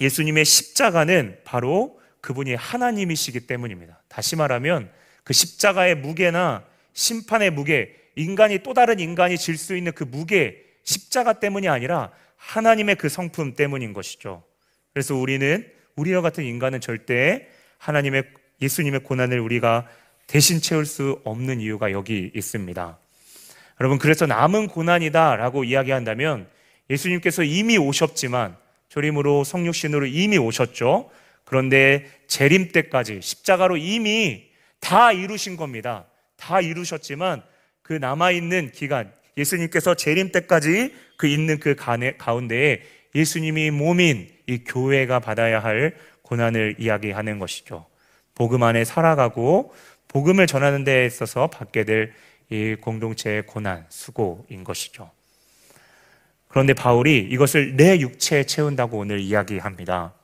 예수님의 0.00 0.46
십자가는 0.46 1.40
바로 1.44 2.00
그분이 2.22 2.54
하나님이시기 2.54 3.40
때문입니다. 3.40 4.02
다시 4.08 4.34
말하면 4.34 4.90
그 5.24 5.34
십자가의 5.34 5.96
무게나 5.96 6.64
심판의 6.94 7.50
무게, 7.50 7.94
인간이 8.18 8.58
또 8.62 8.74
다른 8.74 8.98
인간이 8.98 9.38
질 9.38 9.56
수 9.56 9.76
있는 9.76 9.92
그 9.92 10.04
무게, 10.04 10.64
십자가 10.82 11.34
때문이 11.34 11.68
아니라 11.68 12.10
하나님의 12.36 12.96
그 12.96 13.08
성품 13.08 13.54
때문인 13.54 13.92
것이죠. 13.92 14.42
그래서 14.92 15.14
우리는 15.14 15.66
우리와 15.96 16.20
같은 16.20 16.44
인간은 16.44 16.80
절대 16.80 17.48
하나님의 17.78 18.24
예수님의 18.60 19.00
고난을 19.04 19.38
우리가 19.40 19.86
대신 20.26 20.60
채울 20.60 20.84
수 20.84 21.20
없는 21.24 21.60
이유가 21.60 21.92
여기 21.92 22.30
있습니다. 22.34 22.98
여러분, 23.80 23.98
그래서 23.98 24.26
남은 24.26 24.68
고난이다라고 24.68 25.64
이야기한다면 25.64 26.48
예수님께서 26.90 27.44
이미 27.44 27.78
오셨지만 27.78 28.56
조림으로 28.88 29.44
성육신으로 29.44 30.06
이미 30.06 30.38
오셨죠. 30.38 31.10
그런데 31.44 32.10
재림 32.26 32.72
때까지 32.72 33.20
십자가로 33.22 33.76
이미 33.76 34.48
다 34.80 35.12
이루신 35.12 35.56
겁니다. 35.56 36.06
다 36.36 36.60
이루셨지만 36.60 37.42
그 37.88 37.94
남아있는 37.94 38.70
기간, 38.70 39.10
예수님께서 39.38 39.94
재림 39.94 40.30
때까지 40.30 40.94
그 41.16 41.26
있는 41.26 41.58
그 41.58 41.74
가운데에 41.74 42.82
예수님이 43.14 43.70
몸인 43.70 44.30
이 44.46 44.58
교회가 44.58 45.18
받아야 45.18 45.58
할 45.58 45.96
고난을 46.22 46.76
이야기하는 46.78 47.38
것이죠. 47.38 47.86
복음 48.34 48.62
안에 48.62 48.84
살아가고 48.84 49.74
복음을 50.06 50.46
전하는 50.46 50.84
데 50.84 51.04
있어서 51.06 51.48
받게 51.48 51.84
될 51.84 52.12
이 52.50 52.76
공동체의 52.80 53.44
고난, 53.44 53.84
수고인 53.90 54.64
것이죠. 54.64 55.10
그런데 56.48 56.72
바울이 56.72 57.18
이것을 57.30 57.76
내 57.76 57.98
육체에 58.00 58.44
채운다고 58.44 58.98
오늘 58.98 59.20
이야기합니다. 59.20 60.14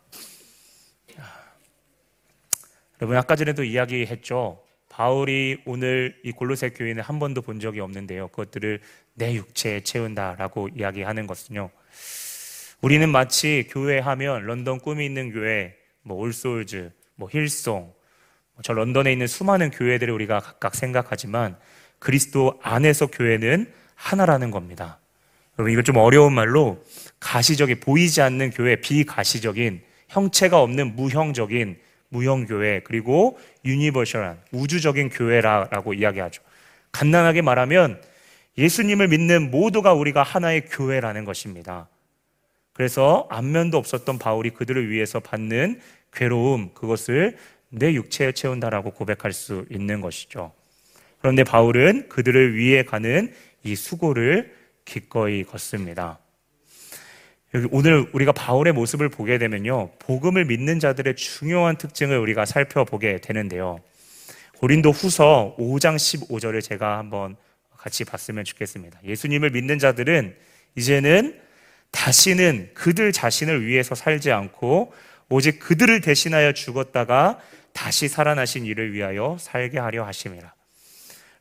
여러분 3.01 3.17
아까 3.19 3.37
전에도 3.37 3.63
이야기했죠. 3.63 4.64
바울이 4.97 5.61
오늘 5.65 6.15
이 6.23 6.31
골로새 6.31 6.71
교회는 6.71 7.03
한 7.03 7.19
번도 7.19 7.43
본 7.43 7.59
적이 7.59 7.81
없는데요. 7.81 8.29
그것들을 8.29 8.79
내 9.15 9.35
육체에 9.35 9.81
채운다라고 9.81 10.69
이야기하는 10.77 11.27
것은요. 11.27 11.69
우리는 12.81 13.09
마치 13.09 13.67
교회 13.69 13.99
하면 13.99 14.47
런던 14.47 14.79
꿈이 14.79 15.05
있는 15.05 15.33
교회, 15.33 15.75
뭐 16.03 16.19
All 16.19 16.44
Souls, 16.44 16.93
뭐 17.17 17.29
Hillsong, 17.29 17.93
저 18.63 18.73
런던에 18.73 19.11
있는 19.11 19.27
수많은 19.27 19.73
교회들을 19.73 20.15
우리가 20.15 20.39
각각 20.39 20.77
생각하지만 20.77 21.57
그리스도 21.99 22.61
안에서 22.63 23.09
교회는 23.09 23.73
하나라는 23.97 24.53
겁니다. 24.53 25.01
여러분 25.59 25.73
이거 25.73 25.83
좀 25.83 25.97
어려운 25.97 26.33
말로 26.33 26.85
가시적인 27.19 27.81
보이지 27.81 28.23
않는 28.23 28.51
교회, 28.51 28.77
비가시적인 28.77 29.83
형체가 30.07 30.61
없는 30.61 30.95
무형적인 30.95 31.81
무형교회 32.15 32.83
그리고 32.85 33.39
universal한 33.65 34.39
우주적인 34.53 35.11
교회라고 35.11 35.95
이야기하죠. 35.95 36.43
간단하게 36.93 37.43
말하면 37.43 38.01
예수님을 38.57 39.09
믿는 39.09 39.51
모두가 39.51 39.93
우리가 39.95 40.23
하나의 40.23 40.67
교회라는 40.67 41.25
것입니다. 41.25 41.89
그래서 42.73 43.27
안면도 43.31 43.79
없었던 43.79 44.19
바울이 44.19 44.51
그들을 44.51 44.91
위해서 44.91 45.19
받는 45.19 45.81
괴로움 46.13 46.71
그것을 46.75 47.37
내 47.69 47.93
육체에 47.93 48.33
채운다라고 48.33 48.93
고백할 48.93 49.33
수 49.33 49.65
있는 49.71 50.01
것이죠. 50.01 50.53
그런데 51.19 51.43
바울은 51.43 52.09
그들을 52.09 52.55
위해 52.55 52.85
가는 52.85 53.33
이 53.65 53.75
수고를 53.75 54.55
기꺼이 54.85 55.43
걷습니다. 55.43 56.19
오늘 57.71 58.09
우리가 58.13 58.33
바울의 58.33 58.73
모습을 58.73 59.09
보게 59.09 59.39
되면요. 59.39 59.93
복음을 60.01 60.45
믿는 60.45 60.81
자들의 60.81 61.15
중요한 61.15 61.77
특징을 61.77 62.19
우리가 62.19 62.47
살펴보게 62.47 63.21
되는데요. 63.21 63.79
고린도 64.59 64.91
후서 64.91 65.55
5장 65.59 65.95
15절을 65.95 66.61
제가 66.61 66.99
한번 66.99 67.37
같이 67.77 68.05
봤으면 68.05 68.45
좋겠습니다. 68.45 68.99
예수님을 69.05 69.51
믿는 69.51 69.79
자들은 69.79 70.35
이제는 70.75 71.39
다시는 71.93 72.71
그들 72.75 73.13
자신을 73.13 73.65
위해서 73.65 73.95
살지 73.95 74.33
않고 74.33 74.93
오직 75.29 75.61
그들을 75.61 76.01
대신하여 76.01 76.53
죽었다가 76.53 77.39
다시 77.73 78.09
살아나신 78.09 78.67
이를 78.67 78.93
위하여 78.93 79.37
살게 79.39 79.79
하려 79.79 80.05
하심이라. 80.05 80.53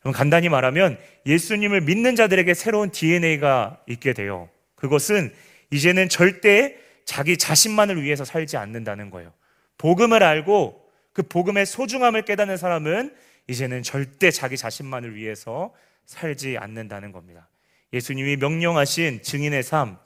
그럼 0.02 0.14
간단히 0.14 0.50
말하면 0.50 1.00
예수님을 1.26 1.82
믿는 1.82 2.16
자들에게 2.16 2.54
새로운 2.54 2.92
DNA가 2.92 3.80
있게 3.88 4.14
돼요. 4.14 4.50
그것은 4.76 5.34
이제는 5.74 6.08
절대 6.08 6.78
자기 7.04 7.36
자신만을 7.36 8.04
위해서 8.04 8.24
살지 8.24 8.58
않는다는 8.58 9.10
거예요. 9.10 9.34
복음을 9.80 10.22
알고 10.22 10.88
그 11.14 11.24
복음의 11.24 11.66
소중함을 11.66 12.24
깨닫는 12.24 12.58
사람은 12.58 13.14
이제는 13.48 13.82
절대 13.82 14.30
자기 14.30 14.56
자신만을 14.56 15.16
위해서 15.16 15.74
살지 16.06 16.58
않는다는 16.60 17.12
겁니다. 17.12 17.50
예수님이 17.92 18.38
명령하신 18.38 19.24
증인의 19.24 19.64
삶, 19.64 19.98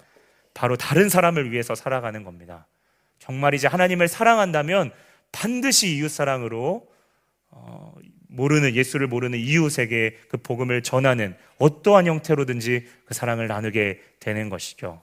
바로 0.54 0.78
다른 0.78 1.10
사람을 1.10 1.52
위해서 1.52 1.76
살아가는 1.76 2.24
겁니다. 2.24 2.66
정말 3.20 3.54
이제 3.54 3.68
하나님을 3.68 4.08
사랑한다면 4.08 4.92
반드시 5.34 5.96
이웃 5.98 6.10
사랑으로 6.10 6.88
어, 7.50 7.94
모르는 8.30 8.74
예수를 8.74 9.08
모르는 9.08 9.38
이웃에게 9.38 10.18
그 10.30 10.38
복음을 10.38 10.82
전하는 10.82 11.36
어떠한 11.58 12.08
형태로든지 12.08 12.88
그 13.06 13.14
사랑을 13.14 13.48
나누게 13.48 14.02
되는 14.20 14.50
것이죠. 14.50 15.02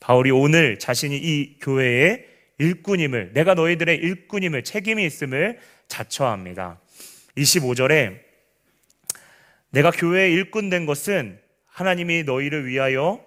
바울이 0.00 0.30
오늘 0.30 0.78
자신이 0.78 1.16
이 1.16 1.58
교회의 1.60 2.26
일꾼임을, 2.58 3.32
내가 3.34 3.54
너희들의 3.54 3.96
일꾼임을, 3.96 4.64
책임이 4.64 5.04
있음을 5.04 5.58
자처합니다. 5.86 6.80
25절에 7.36 8.18
내가 9.70 9.90
교회의 9.90 10.32
일꾼 10.32 10.70
된 10.70 10.86
것은 10.86 11.38
하나님이 11.66 12.24
너희를 12.24 12.66
위하여 12.66 13.24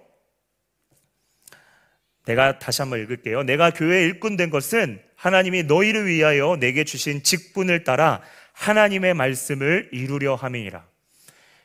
내가 2.25 2.59
다시 2.59 2.81
한번 2.81 3.01
읽을게요. 3.01 3.43
내가 3.43 3.71
교회의 3.71 4.05
일꾼 4.05 4.37
된 4.37 4.49
것은 4.49 5.01
하나님이 5.15 5.63
너희를 5.63 6.07
위하여 6.07 6.57
내게 6.59 6.83
주신 6.83 7.23
직분을 7.23 7.83
따라 7.83 8.21
하나님의 8.53 9.13
말씀을 9.13 9.89
이루려 9.91 10.35
함이니라. 10.35 10.90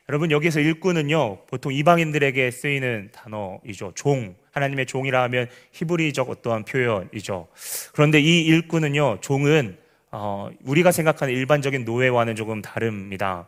여러분 0.09 0.31
여기서 0.31 0.61
일꾼은요 0.61 1.45
보통 1.47 1.73
이방인들에게 1.73 2.49
쓰이는 2.51 3.09
단어이죠. 3.11 3.91
종 3.93 4.35
하나님의 4.51 4.85
종이라 4.85 5.21
하면 5.23 5.49
히브리적 5.73 6.29
어떠한 6.29 6.63
표현이죠. 6.63 7.47
그런데 7.93 8.21
이 8.21 8.45
일꾼은요 8.45 9.19
종은 9.19 9.77
어, 10.11 10.49
우리가 10.63 10.91
생각하는 10.91 11.33
일반적인 11.33 11.83
노예와는 11.83 12.35
조금 12.35 12.61
다릅니다. 12.61 13.47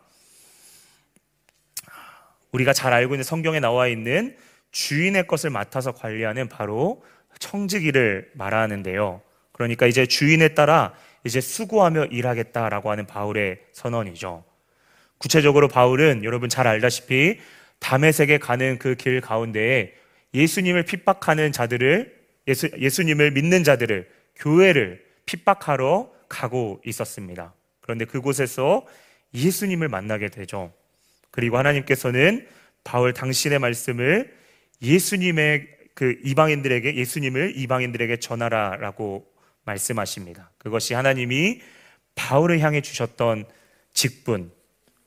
우리가 2.52 2.74
잘 2.74 2.92
알고 2.92 3.14
있는 3.14 3.24
성경에 3.24 3.58
나와 3.58 3.88
있는 3.88 4.36
주인의 4.70 5.26
것을 5.26 5.48
맡아서 5.50 5.92
관리하는 5.92 6.48
바로 6.48 7.02
청지기를 7.38 8.32
말하는데요. 8.34 9.22
그러니까 9.52 9.86
이제 9.86 10.04
주인에 10.04 10.48
따라 10.48 10.92
이제 11.24 11.40
수고하며 11.40 12.06
일하겠다라고 12.06 12.90
하는 12.90 13.06
바울의 13.06 13.60
선언이죠. 13.72 14.49
구체적으로 15.20 15.68
바울은 15.68 16.24
여러분 16.24 16.48
잘 16.48 16.66
알다시피 16.66 17.38
담에색에 17.78 18.38
가는 18.38 18.78
그 18.78 18.94
길 18.96 19.20
가운데에 19.20 19.92
예수님을 20.34 20.84
핍박하는 20.84 21.52
자들을 21.52 22.18
예수, 22.48 22.70
예수님을 22.78 23.32
믿는 23.32 23.62
자들을 23.62 24.08
교회를 24.36 25.04
핍박하러 25.26 26.10
가고 26.28 26.80
있었습니다. 26.86 27.52
그런데 27.80 28.04
그곳에서 28.06 28.86
예수님을 29.34 29.88
만나게 29.88 30.28
되죠. 30.28 30.72
그리고 31.30 31.58
하나님께서는 31.58 32.46
바울 32.82 33.12
당신의 33.12 33.58
말씀을 33.58 34.34
예수님의 34.82 35.68
그 35.94 36.18
이방인들에게 36.24 36.96
예수님을 36.96 37.56
이방인들에게 37.56 38.16
전하라라고 38.18 39.26
말씀하십니다. 39.64 40.50
그것이 40.58 40.94
하나님이 40.94 41.60
바울을 42.14 42.60
향해 42.60 42.80
주셨던 42.80 43.44
직분, 43.92 44.50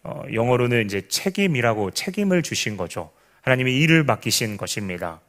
어, 0.03 0.23
영어로는 0.31 0.85
이제 0.85 1.07
책임이라고 1.07 1.91
책임을 1.91 2.43
주신 2.43 2.77
거죠. 2.77 3.11
하나님이 3.41 3.77
일을 3.79 4.03
맡기신 4.03 4.57
것입니다. 4.57 5.21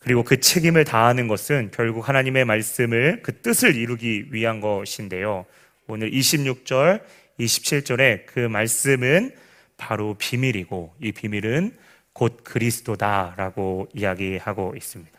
그리고 0.00 0.22
그 0.22 0.40
책임을 0.40 0.84
다하는 0.84 1.28
것은 1.28 1.70
결국 1.72 2.08
하나님의 2.08 2.44
말씀을 2.44 3.20
그 3.22 3.40
뜻을 3.40 3.76
이루기 3.76 4.26
위한 4.30 4.60
것인데요. 4.60 5.44
오늘 5.86 6.10
26절, 6.10 7.02
27절에 7.40 8.26
그 8.26 8.40
말씀은 8.40 9.34
바로 9.76 10.14
비밀이고 10.14 10.94
이 11.00 11.12
비밀은 11.12 11.76
곧 12.12 12.42
그리스도다라고 12.42 13.88
이야기하고 13.94 14.74
있습니다. 14.76 15.18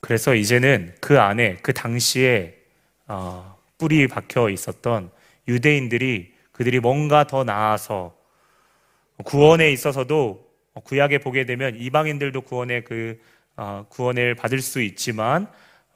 그래서 0.00 0.34
이제는 0.34 0.94
그 1.00 1.18
안에 1.18 1.56
그 1.62 1.72
당시에 1.72 2.56
어, 3.06 3.53
뿌리 3.78 4.06
박혀 4.06 4.50
있었던 4.50 5.10
유대인들이 5.48 6.32
그들이 6.52 6.80
뭔가 6.80 7.24
더 7.24 7.44
나아서 7.44 8.16
구원에 9.24 9.70
있어서도 9.72 10.44
구약에 10.84 11.18
보게 11.18 11.44
되면 11.44 11.76
이방인들도 11.76 12.40
구원의 12.42 12.84
그 12.84 13.20
어, 13.56 13.86
구원을 13.88 14.34
받을 14.34 14.60
수 14.60 14.82
있지만 14.82 15.46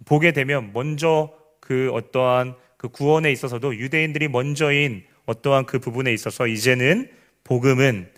보게 0.05 0.33
되면 0.33 0.73
먼저 0.73 1.33
그 1.61 1.91
어떠한 1.93 2.55
그 2.77 2.89
구원에 2.89 3.33
있어서도 3.33 3.77
유대인들이 3.77 4.29
먼저인 4.29 5.05
어떠한 5.27 5.67
그 5.67 5.81
부분에 5.81 6.13
있어서 6.13 6.47
이제는 6.47 7.11
복음은 7.43 8.11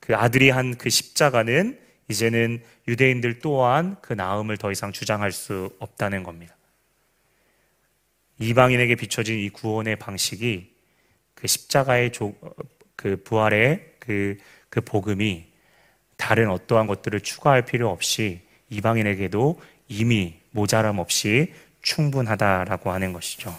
그 0.00 0.14
아들이 0.14 0.50
한 0.50 0.74
그 0.78 0.88
십자가는 0.88 1.78
이제는 2.08 2.62
유대인들 2.86 3.40
또한 3.40 3.96
그 4.00 4.12
나음을 4.12 4.56
더 4.56 4.70
이상 4.70 4.92
주장할 4.92 5.32
수 5.32 5.70
없다는 5.80 6.22
겁니다. 6.22 6.54
이방인에게 8.38 8.96
비춰진 8.96 9.38
이 9.38 9.48
구원의 9.48 9.96
방식이 9.96 10.70
그 11.34 11.46
십자가의 11.46 12.12
조, 12.12 12.34
그 12.96 13.22
부활의 13.22 13.94
그, 13.98 14.36
그 14.68 14.80
복음이 14.80 15.46
다른 16.16 16.50
어떠한 16.50 16.86
것들을 16.86 17.20
추가할 17.20 17.64
필요 17.64 17.90
없이 17.90 18.40
이방인에게도 18.70 19.60
이미 19.88 20.34
모자람 20.50 20.98
없이 20.98 21.52
충분하다라고 21.82 22.90
하는 22.90 23.12
것이죠. 23.12 23.56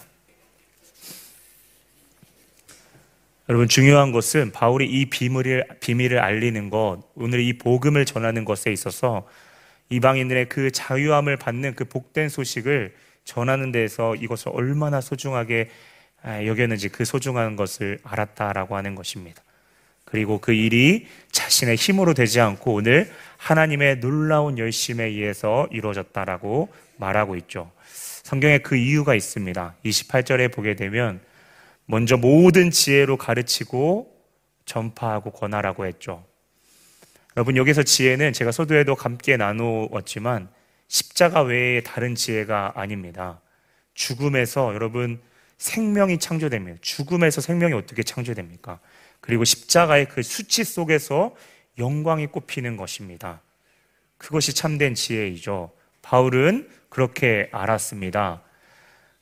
여러분 3.49 3.69
중요한 3.69 4.11
것은 4.11 4.51
바울이 4.51 4.85
이 4.89 5.05
비밀을 5.05 5.65
비밀을 5.79 6.19
알리는 6.19 6.69
것, 6.69 7.03
오늘 7.15 7.39
이 7.39 7.57
복음을 7.57 8.03
전하는 8.03 8.43
것에 8.43 8.73
있어서 8.73 9.25
이방인들의 9.89 10.49
그 10.49 10.71
자유함을 10.71 11.37
받는 11.37 11.75
그 11.75 11.85
복된 11.85 12.27
소식을 12.27 12.93
전하는 13.27 13.73
데에서 13.73 14.15
이것을 14.15 14.53
얼마나 14.53 15.01
소중하게 15.01 15.69
아, 16.23 16.45
여겼는지 16.45 16.89
그 16.89 17.03
소중한 17.03 17.57
것을 17.57 17.99
알았다라고 18.03 18.75
하는 18.75 18.95
것입니다. 18.95 19.43
그리고 20.05 20.39
그 20.39 20.53
일이 20.53 21.05
자신의 21.31 21.75
힘으로 21.75 22.13
되지 22.13 22.39
않고 22.39 22.73
오늘 22.73 23.11
하나님의 23.35 23.99
놀라운 23.99 24.57
열심에 24.57 25.03
의해서 25.03 25.67
이루어졌다라고 25.71 26.69
말하고 26.95 27.35
있죠. 27.35 27.69
성경에 28.23 28.59
그 28.59 28.77
이유가 28.77 29.13
있습니다. 29.13 29.75
28절에 29.83 30.51
보게 30.51 30.75
되면 30.75 31.19
먼저 31.85 32.15
모든 32.15 32.71
지혜로 32.71 33.17
가르치고 33.17 34.09
전파하고 34.65 35.31
권하라고 35.31 35.85
했죠. 35.85 36.23
여러분 37.35 37.57
여기서 37.57 37.83
지혜는 37.83 38.31
제가 38.31 38.53
서두에도 38.53 38.95
함께 38.95 39.35
나누었지만 39.35 40.47
십자가 40.87 41.41
외에 41.41 41.81
다른 41.81 42.15
지혜가 42.15 42.73
아닙니다. 42.75 43.41
죽음에서 43.93 44.73
여러분 44.73 45.21
생명이 45.57 46.19
창조됩니다. 46.19 46.77
죽음에서 46.81 47.41
생명이 47.41 47.73
어떻게 47.73 48.03
창조됩니까? 48.03 48.79
그리고 49.19 49.43
십자가의 49.43 50.07
그 50.07 50.21
수치 50.21 50.63
속에서 50.63 51.35
영광이 51.77 52.27
꼽히는 52.27 52.77
것입니다. 52.77 53.41
그것이 54.17 54.53
참된 54.53 54.95
지혜이죠. 54.95 55.71
바울은 56.01 56.69
그렇게 56.89 57.49
알았습니다. 57.51 58.41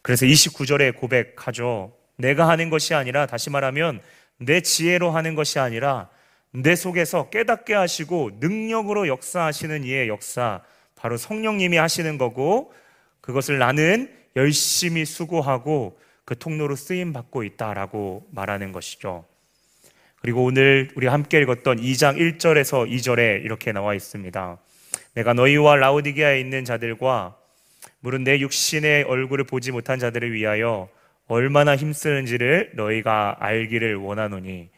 그래서 0.02 0.26
29절에 0.26 0.96
고백하죠. 0.98 1.94
내가 2.18 2.48
하는 2.48 2.70
것이 2.70 2.94
아니라 2.94 3.26
다시 3.26 3.50
말하면 3.50 4.02
내 4.38 4.62
지혜로 4.62 5.12
하는 5.12 5.36
것이 5.36 5.60
아니라 5.60 6.10
내 6.52 6.76
속에서 6.76 7.30
깨닫게 7.30 7.74
하시고 7.74 8.38
능력으로 8.40 9.08
역사하시는 9.08 9.84
이의 9.84 10.08
역사 10.08 10.62
바로 11.06 11.18
성령님이 11.18 11.78
하시는 11.78 12.18
거고 12.18 12.74
그것을 13.22 13.60
나는 13.60 14.12
열심히 14.36 15.06
수고하고 15.06 16.00
그 16.26 16.36
통로로 16.36 16.76
쓰임 16.76 17.14
받고 17.14 17.44
있다라고 17.44 18.26
말하는 18.32 18.72
것이죠. 18.72 19.24
그리고 20.20 20.44
오늘 20.44 20.90
우리 20.96 21.06
함께 21.06 21.40
읽었던 21.42 21.80
2장 21.80 22.18
1절에서 22.18 22.90
2절에 22.90 23.46
이렇게 23.46 23.72
나와 23.72 23.94
있습니다. 23.94 24.58
내가 25.14 25.34
너희와 25.36 25.76
라우디게아에 25.76 26.40
있는 26.40 26.66
자들과 26.66 27.38
물은 28.00 28.24
내 28.24 28.40
육신의 28.40 29.04
얼굴을 29.04 29.44
보지 29.44 29.74
못한 29.74 30.00
자들을 30.00 30.34
위하여 30.34 30.90
얼마나 31.28 31.76
힘쓰는지를 31.76 32.72
너희가 32.74 33.36
알기를 33.42 33.98
원하노니 33.98 34.70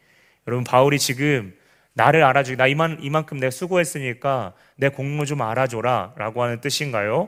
여러분 0.45 0.65
바울이 0.65 0.99
지금 0.99 1.55
나를 1.97 2.23
알아주기 2.23 2.57
나 2.57 2.67
이만 2.67 2.99
이만큼 3.01 3.39
내가 3.39 3.49
수고했으니까 3.49 4.53
내 4.75 4.87
공로 4.87 5.25
좀 5.25 5.41
알아줘라 5.41 6.13
라고 6.15 6.43
하는 6.43 6.61
뜻인가요? 6.61 7.27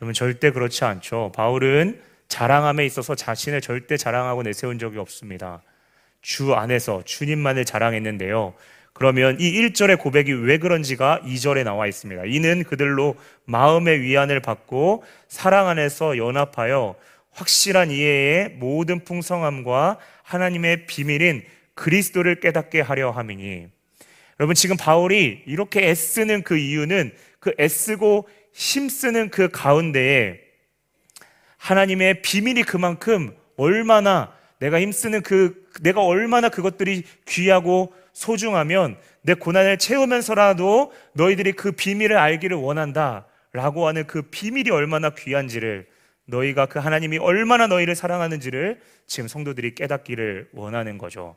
여러분 0.00 0.14
절대 0.14 0.50
그렇지 0.50 0.82
않죠. 0.84 1.30
바울은 1.34 2.00
자랑함에 2.28 2.86
있어서 2.86 3.14
자신을 3.14 3.60
절대 3.60 3.98
자랑하고 3.98 4.42
내세운 4.42 4.78
적이 4.78 4.98
없습니다. 4.98 5.62
주 6.22 6.54
안에서 6.54 7.02
주님만을 7.04 7.66
자랑했는데요. 7.66 8.54
그러면 8.94 9.36
이 9.38 9.52
1절의 9.60 9.98
고백이 9.98 10.32
왜 10.32 10.56
그런지가 10.56 11.20
2절에 11.24 11.64
나와 11.64 11.86
있습니다. 11.86 12.22
이는 12.24 12.64
그들로 12.64 13.14
마음의 13.44 14.00
위안을 14.00 14.40
받고 14.40 15.04
사랑 15.28 15.68
안에서 15.68 16.16
연합하여 16.16 16.94
확실한 17.32 17.90
이해의 17.90 18.54
모든 18.58 19.04
풍성함과 19.04 19.98
하나님의 20.22 20.86
비밀인 20.86 21.44
그리스도를 21.74 22.40
깨닫게 22.40 22.80
하려 22.80 23.10
함이니 23.10 23.68
여러분 24.40 24.54
지금 24.54 24.76
바울이 24.76 25.42
이렇게 25.46 25.88
애쓰는 25.88 26.42
그 26.42 26.56
이유는 26.56 27.12
그 27.40 27.52
애쓰고 27.58 28.28
힘쓰는 28.52 29.30
그 29.30 29.48
가운데에 29.48 30.40
하나님의 31.56 32.22
비밀이 32.22 32.62
그만큼 32.62 33.34
얼마나 33.56 34.32
내가 34.58 34.80
힘쓰는 34.80 35.22
그 35.22 35.64
내가 35.82 36.02
얼마나 36.02 36.48
그것들이 36.48 37.04
귀하고 37.26 37.92
소중하면 38.12 38.96
내 39.22 39.34
고난을 39.34 39.78
채우면서라도 39.78 40.92
너희들이 41.14 41.52
그 41.52 41.72
비밀을 41.72 42.16
알기를 42.16 42.56
원한다. 42.56 43.26
라고 43.52 43.86
하는 43.86 44.04
그 44.06 44.22
비밀이 44.22 44.70
얼마나 44.70 45.10
귀한지를 45.10 45.86
너희가 46.26 46.66
그 46.66 46.80
하나님이 46.80 47.18
얼마나 47.18 47.68
너희를 47.68 47.94
사랑하는지를 47.94 48.80
지금 49.06 49.28
성도들이 49.28 49.76
깨닫기를 49.76 50.48
원하는 50.52 50.98
거죠. 50.98 51.36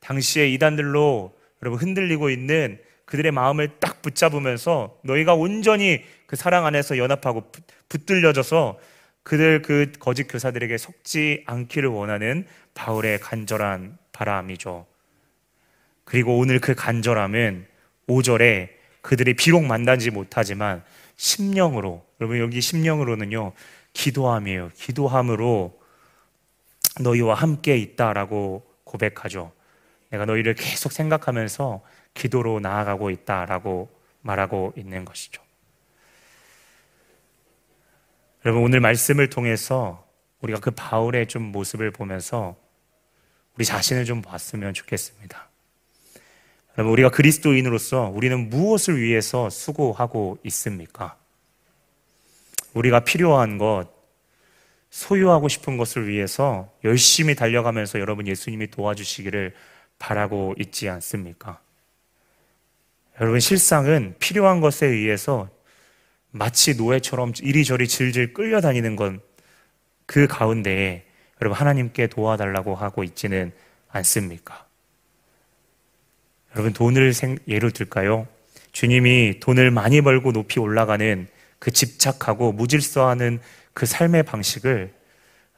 당시에 0.00 0.48
이단들로 0.48 1.34
여러분 1.62 1.80
흔들리고 1.80 2.30
있는 2.30 2.78
그들의 3.04 3.32
마음을 3.32 3.78
딱 3.80 4.02
붙잡으면서 4.02 4.98
너희가 5.02 5.34
온전히 5.34 6.04
그 6.26 6.36
사랑 6.36 6.66
안에서 6.66 6.98
연합하고 6.98 7.50
붙들려져서 7.88 8.78
그들 9.22 9.62
그 9.62 9.92
거짓 9.98 10.24
교사들에게 10.24 10.76
속지 10.76 11.44
않기를 11.46 11.88
원하는 11.88 12.46
바울의 12.74 13.20
간절한 13.20 13.98
바람이죠. 14.12 14.86
그리고 16.04 16.38
오늘 16.38 16.60
그 16.60 16.74
간절함은 16.74 17.66
5절에 18.08 18.70
그들이 19.02 19.34
비록 19.34 19.64
만나지 19.64 20.10
못하지만 20.10 20.82
심령으로 21.16 22.04
여러분 22.20 22.38
여기 22.38 22.60
심령으로는요 22.60 23.52
기도함이에요. 23.92 24.70
기도함으로 24.74 25.78
너희와 27.00 27.34
함께 27.34 27.76
있다라고 27.76 28.66
고백하죠. 28.84 29.52
내가 30.10 30.24
너희를 30.24 30.54
계속 30.54 30.92
생각하면서 30.92 31.82
기도로 32.14 32.60
나아가고 32.60 33.10
있다라고 33.10 33.88
말하고 34.22 34.72
있는 34.76 35.04
것이죠. 35.04 35.42
여러분 38.44 38.62
오늘 38.62 38.80
말씀을 38.80 39.28
통해서 39.30 40.06
우리가 40.40 40.60
그 40.60 40.70
바울의 40.70 41.26
좀 41.26 41.42
모습을 41.42 41.90
보면서 41.90 42.56
우리 43.56 43.64
자신을 43.64 44.04
좀 44.04 44.22
봤으면 44.22 44.72
좋겠습니다. 44.72 45.48
여러분 46.76 46.92
우리가 46.92 47.10
그리스도인으로서 47.10 48.10
우리는 48.14 48.48
무엇을 48.48 49.00
위해서 49.00 49.50
수고하고 49.50 50.38
있습니까? 50.44 51.16
우리가 52.74 53.00
필요한 53.00 53.58
것, 53.58 53.88
소유하고 54.90 55.48
싶은 55.48 55.76
것을 55.76 56.08
위해서 56.08 56.72
열심히 56.84 57.34
달려가면서 57.34 57.98
여러분 57.98 58.26
예수님이 58.28 58.68
도와주시기를 58.68 59.54
바라고 59.98 60.54
있지 60.58 60.88
않습니까? 60.88 61.60
여러분 63.20 63.40
실상은 63.40 64.14
필요한 64.18 64.60
것에 64.60 64.86
의해서 64.86 65.48
마치 66.30 66.76
노예처럼 66.76 67.32
이리저리 67.42 67.88
질질 67.88 68.32
끌려다니는 68.34 68.96
건 68.96 69.28
그 70.08 70.26
가운데에 70.26 71.04
여러분 71.42 71.60
하나님께 71.60 72.06
도와달라고 72.06 72.74
하고 72.74 73.04
있지는 73.04 73.52
않습니까? 73.90 74.66
여러분 76.54 76.72
돈을 76.72 77.12
예로 77.46 77.70
들까요? 77.70 78.26
주님이 78.72 79.38
돈을 79.40 79.70
많이 79.70 80.00
벌고 80.00 80.32
높이 80.32 80.60
올라가는 80.60 81.28
그 81.58 81.70
집착하고 81.70 82.52
무질서하는 82.52 83.38
그 83.74 83.84
삶의 83.84 84.22
방식을 84.22 84.94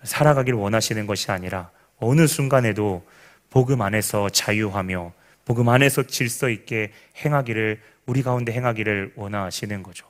살아가길 0.03 0.55
원하시는 0.55 1.07
것이 1.07 1.31
아니라 1.31 1.70
어느 1.98 2.26
순간에도 2.26 3.07
복음 3.50 3.82
안에서 3.82 4.28
자유하며 4.28 5.12
복음 5.44 5.68
안에서 5.68 6.04
질서 6.04 6.48
있게 6.48 6.92
행하기를 7.24 7.80
우리 8.06 8.22
가운데 8.22 8.52
행하기를 8.52 9.12
원하시는 9.16 9.82
거죠. 9.82 10.06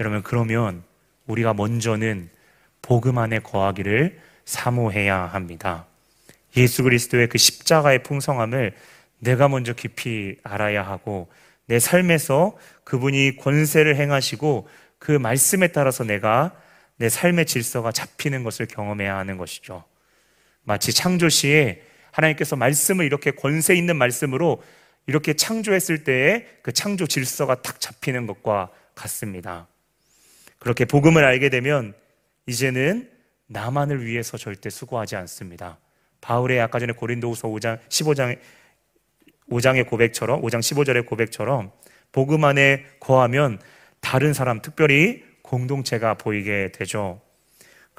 여러분 0.00 0.22
그러면 0.22 0.84
우리가 1.26 1.54
먼저는 1.54 2.30
복음 2.82 3.18
안에 3.18 3.40
거하기를 3.40 4.18
사모해야 4.44 5.16
합니다. 5.16 5.86
예수 6.56 6.82
그리스도의 6.82 7.28
그 7.28 7.38
십자가의 7.38 8.02
풍성함을 8.02 8.74
내가 9.18 9.48
먼저 9.48 9.72
깊이 9.72 10.36
알아야 10.42 10.82
하고 10.86 11.28
내 11.66 11.78
삶에서 11.78 12.56
그분이 12.84 13.36
권세를 13.36 13.96
행하시고 13.96 14.68
그 14.98 15.12
말씀에 15.12 15.68
따라서 15.68 16.04
내가 16.04 16.52
내 16.96 17.08
삶의 17.08 17.46
질서가 17.46 17.92
잡히는 17.92 18.42
것을 18.42 18.66
경험해야 18.66 19.16
하는 19.16 19.36
것이죠. 19.36 19.84
마치 20.68 20.92
창조 20.92 21.30
시에 21.30 21.80
하나님께서 22.10 22.54
말씀을 22.54 23.06
이렇게 23.06 23.30
권세 23.30 23.74
있는 23.74 23.96
말씀으로 23.96 24.62
이렇게 25.06 25.32
창조했을 25.32 26.04
때에 26.04 26.44
그 26.60 26.72
창조 26.72 27.06
질서가 27.06 27.62
딱 27.62 27.80
잡히는 27.80 28.26
것과 28.26 28.68
같습니다. 28.94 29.66
그렇게 30.58 30.84
복음을 30.84 31.24
알게 31.24 31.48
되면 31.48 31.94
이제는 32.46 33.08
나만을 33.46 34.04
위해서 34.04 34.36
절대 34.36 34.68
수고하지 34.68 35.16
않습니다. 35.16 35.78
바울의 36.20 36.60
아까 36.60 36.78
전에 36.78 36.92
고린도후서 36.92 37.48
5장 37.48 37.78
15장 37.88 38.38
5장의 39.48 39.88
고백처럼 39.88 40.42
5장 40.42 40.58
15절의 40.58 41.06
고백처럼 41.06 41.72
복음 42.12 42.44
안에 42.44 42.84
거하면 43.00 43.58
다른 44.00 44.34
사람 44.34 44.60
특별히 44.60 45.24
공동체가 45.40 46.12
보이게 46.12 46.70
되죠. 46.72 47.22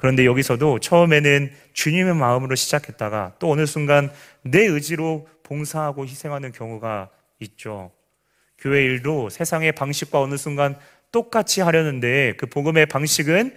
그런데 0.00 0.24
여기서도 0.24 0.78
처음에는 0.78 1.52
주님의 1.74 2.14
마음으로 2.14 2.54
시작했다가 2.54 3.34
또 3.38 3.50
어느 3.52 3.66
순간 3.66 4.10
내 4.40 4.64
의지로 4.64 5.28
봉사하고 5.42 6.06
희생하는 6.06 6.52
경우가 6.52 7.10
있죠. 7.40 7.90
교회 8.56 8.82
일도 8.82 9.28
세상의 9.28 9.72
방식과 9.72 10.22
어느 10.22 10.38
순간 10.38 10.78
똑같이 11.12 11.60
하려는데 11.60 12.32
그 12.38 12.46
복음의 12.46 12.86
방식은 12.86 13.54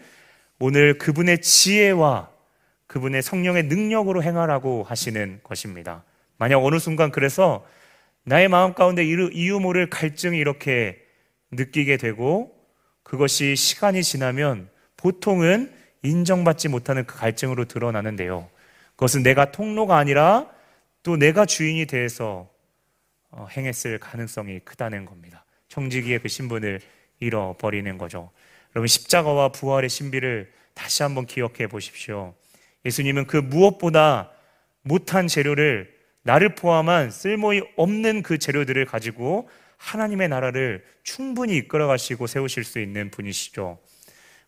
오늘 0.59 0.97
그분의 0.97 1.39
지혜와 1.39 2.29
그분의 2.87 3.21
성령의 3.21 3.63
능력으로 3.63 4.21
행하라고 4.21 4.83
하시는 4.83 5.39
것입니다. 5.43 6.03
만약 6.37 6.57
어느 6.57 6.77
순간 6.77 7.11
그래서 7.11 7.65
나의 8.25 8.49
마음 8.49 8.73
가운데 8.73 9.05
이유 9.05 9.61
모를 9.61 9.89
갈증이 9.89 10.37
이렇게 10.37 10.99
느끼게 11.51 11.95
되고 11.95 12.53
그것이 13.03 13.55
시간이 13.55 14.03
지나면 14.03 14.67
보통은 14.97 15.82
인정받지 16.03 16.67
못하는 16.67 17.05
그 17.05 17.17
갈증으로 17.17 17.65
드러나는데요. 17.65 18.49
그것은 18.91 19.23
내가 19.23 19.51
통로가 19.51 19.97
아니라 19.97 20.49
또 21.01 21.17
내가 21.17 21.45
주인이 21.45 21.85
돼서 21.85 22.49
어, 23.31 23.47
행했을 23.51 23.99
가능성이 23.99 24.59
크다는 24.59 25.05
겁니다. 25.05 25.45
청지기의 25.69 26.19
그 26.19 26.27
신분을 26.27 26.79
잃어버리는 27.19 27.97
거죠. 27.97 28.29
여러분 28.75 28.87
십자가와 28.87 29.49
부활의 29.49 29.89
신비를 29.89 30.51
다시 30.73 31.03
한번 31.03 31.25
기억해 31.25 31.67
보십시오. 31.67 32.35
예수님은 32.85 33.27
그 33.27 33.37
무엇보다 33.37 34.31
못한 34.81 35.27
재료를 35.27 35.93
나를 36.23 36.55
포함한 36.55 37.11
쓸모 37.11 37.51
없는 37.75 38.23
그 38.23 38.37
재료들을 38.37 38.85
가지고 38.85 39.49
하나님의 39.77 40.29
나라를 40.29 40.85
충분히 41.03 41.57
이끌어 41.57 41.87
가시고 41.87 42.27
세우실 42.27 42.63
수 42.63 42.79
있는 42.79 43.09
분이시죠. 43.11 43.79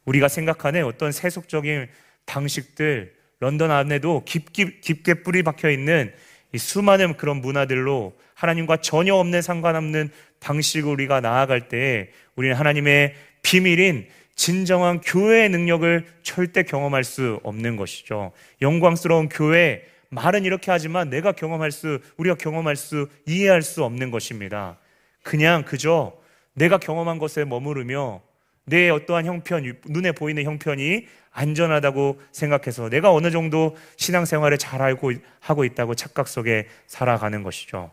우리가 0.06 0.28
생각하는 0.28 0.86
어떤 0.86 1.12
세속적인 1.12 1.88
방식들, 2.26 3.14
런던 3.40 3.72
안에도 3.72 4.24
깊게, 4.26 4.80
깊게 4.80 5.16
뿌리 5.16 5.44
박혀 5.44 5.70
있는 5.70 6.14
수많은 6.56 7.18
그런 7.18 7.42
문화들로 7.42 8.14
하나님과 8.34 8.78
전혀 8.78 9.14
없는 9.16 9.42
상관없는 9.42 10.10
방식으로 10.40 10.92
우리가 10.94 11.22
나아갈 11.22 11.68
때 11.68 12.12
우리는 12.36 12.56
하나님의 12.56 13.16
비밀인 13.42 14.08
진정한 14.36 15.00
교회의 15.02 15.50
능력을 15.50 16.06
절대 16.24 16.64
경험할 16.64 17.04
수 17.04 17.40
없는 17.44 17.78
것이죠. 17.78 18.32
영광스러운 18.62 19.30
교회, 19.30 19.86
말은 20.10 20.44
이렇게 20.44 20.72
하지만 20.72 21.10
내가 21.10 21.32
경험할 21.32 21.72
수, 21.72 22.00
우리가 22.18 22.36
경험할 22.36 22.76
수, 22.76 23.10
이해할 23.26 23.62
수 23.62 23.84
없는 23.84 24.12
것입니다. 24.12 24.78
그냥 25.24 25.64
그저 25.64 26.14
내가 26.54 26.78
경험한 26.78 27.18
것에 27.18 27.46
머무르며 27.46 28.22
내 28.66 28.90
어떠한 28.90 29.26
형편, 29.26 29.78
눈에 29.86 30.12
보이는 30.12 30.44
형편이 30.44 31.08
안전하다고 31.32 32.22
생각해서 32.32 32.90
내가 32.90 33.12
어느 33.12 33.30
정도 33.30 33.76
신앙생활을 33.98 34.58
잘 34.58 34.82
알고 34.82 35.14
하고 35.40 35.66
있다고 35.66 35.96
착각 35.96 36.28
속에 36.28 36.68
살아가는 36.88 37.44
것이죠. 37.44 37.92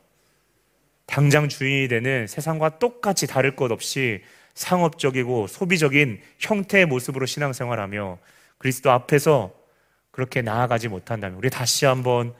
당장 1.06 1.48
주인이 1.48 1.88
되는 1.88 2.26
세상과 2.26 2.78
똑같이 2.78 3.26
다를 3.26 3.56
것 3.56 3.70
없이 3.72 4.22
상업적이고 4.54 5.46
소비적인 5.46 6.20
형태의 6.38 6.86
모습으로 6.86 7.26
신앙생활하며 7.26 8.18
그리스도 8.58 8.90
앞에서 8.90 9.52
그렇게 10.10 10.42
나아가지 10.42 10.88
못한다면 10.88 11.38
우리 11.38 11.50
다시 11.50 11.84
한번 11.84 12.34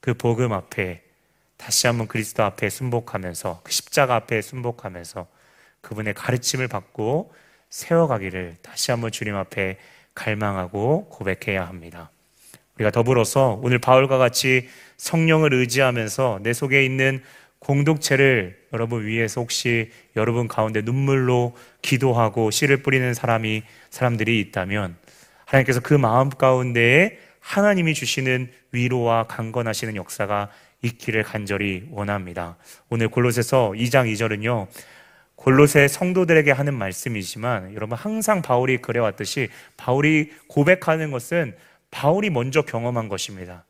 그 0.00 0.14
복음 0.14 0.52
앞에 0.52 1.02
다시 1.56 1.86
한번 1.86 2.06
그리스도 2.08 2.42
앞에 2.42 2.68
순복하면서 2.68 3.60
그 3.62 3.72
십자가 3.72 4.16
앞에 4.16 4.42
순복하면서 4.42 5.26
그분의 5.80 6.14
가르침을 6.14 6.68
받고 6.68 7.32
세워가기를 7.70 8.56
다시 8.62 8.90
한번 8.90 9.10
주님 9.10 9.36
앞에 9.36 9.78
갈망하고 10.14 11.08
고백해야 11.08 11.66
합니다. 11.66 12.10
우리가 12.76 12.90
더불어서 12.90 13.58
오늘 13.62 13.78
바울과 13.78 14.18
같이 14.18 14.68
성령을 14.96 15.52
의지하면서 15.52 16.40
내 16.42 16.52
속에 16.52 16.84
있는 16.84 17.22
공동체를 17.58 18.56
여러분 18.72 19.04
위해서 19.04 19.40
혹시 19.40 19.90
여러분 20.16 20.46
가운데 20.46 20.80
눈물로 20.82 21.56
기도하고 21.82 22.50
씨를 22.50 22.78
뿌리는 22.82 23.12
사람이 23.14 23.62
사람들이 23.90 24.38
있다면 24.40 24.96
하나님께서 25.44 25.80
그 25.80 25.94
마음 25.94 26.28
가운데에 26.28 27.18
하나님이 27.40 27.94
주시는 27.94 28.50
위로와 28.72 29.24
강건하시는 29.24 29.96
역사가 29.96 30.50
있기를 30.82 31.24
간절히 31.24 31.86
원합니다. 31.90 32.56
오늘 32.88 33.08
골로새서 33.08 33.72
2장 33.74 34.12
2절은요. 34.12 34.68
골로새 35.38 35.86
성도들에게 35.86 36.50
하는 36.50 36.74
말씀이지만 36.74 37.74
여러분 37.74 37.96
항상 37.96 38.42
바울이 38.42 38.78
그래 38.78 38.98
왔듯이 38.98 39.48
바울이 39.76 40.32
고백하는 40.48 41.12
것은 41.12 41.56
바울이 41.92 42.28
먼저 42.28 42.62
경험한 42.62 43.08
것입니다. 43.08 43.64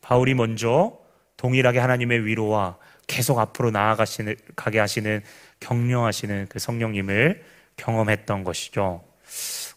바울이 0.00 0.32
먼저 0.32 0.98
동일하게 1.36 1.80
하나님의 1.80 2.24
위로와 2.24 2.78
계속 3.06 3.38
앞으로 3.38 3.70
나아가시는 3.70 4.36
가게 4.56 4.78
하시는 4.78 5.22
격려하시는 5.60 6.46
그 6.48 6.58
성령님을 6.58 7.44
경험했던 7.76 8.42
것이죠. 8.42 9.04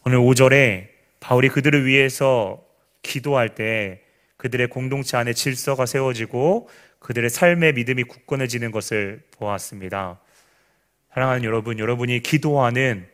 오늘 0.06 0.18
5절에 0.18 0.88
바울이 1.20 1.50
그들을 1.50 1.84
위해서 1.84 2.64
기도할 3.02 3.54
때 3.54 4.00
그들의 4.38 4.68
공동체 4.68 5.18
안에 5.18 5.34
질서가 5.34 5.84
세워지고 5.84 6.70
그들의 7.04 7.28
삶의 7.28 7.74
믿음이 7.74 8.04
굳건해지는 8.04 8.70
것을 8.70 9.20
보았습니다. 9.32 10.18
사랑하는 11.12 11.44
여러분, 11.44 11.78
여러분이 11.78 12.20
기도하는 12.20 13.06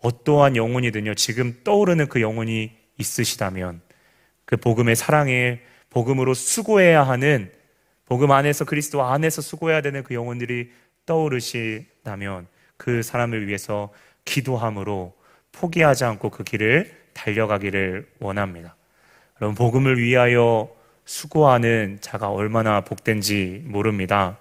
어떠한 0.00 0.54
영혼이든요, 0.54 1.14
지금 1.14 1.58
떠오르는 1.64 2.08
그 2.08 2.20
영혼이 2.20 2.72
있으시다면 2.98 3.80
그 4.44 4.58
복음의 4.58 4.96
사랑에 4.96 5.60
복음으로 5.88 6.34
수고해야 6.34 7.02
하는 7.04 7.50
복음 8.04 8.32
안에서 8.32 8.66
그리스도 8.66 9.02
안에서 9.02 9.40
수고해야 9.40 9.80
되는 9.80 10.02
그 10.02 10.12
영혼들이 10.12 10.70
떠오르시다면 11.06 12.48
그 12.76 13.02
사람을 13.02 13.46
위해서 13.48 13.90
기도함으로 14.26 15.16
포기하지 15.52 16.04
않고 16.04 16.28
그 16.28 16.44
길을 16.44 16.94
달려가기를 17.14 18.10
원합니다. 18.20 18.76
여러분 19.40 19.54
복음을 19.54 19.98
위하여 19.98 20.70
수고하는 21.08 21.96
자가 22.02 22.30
얼마나 22.30 22.82
복된지 22.82 23.62
모릅니다. 23.64 24.36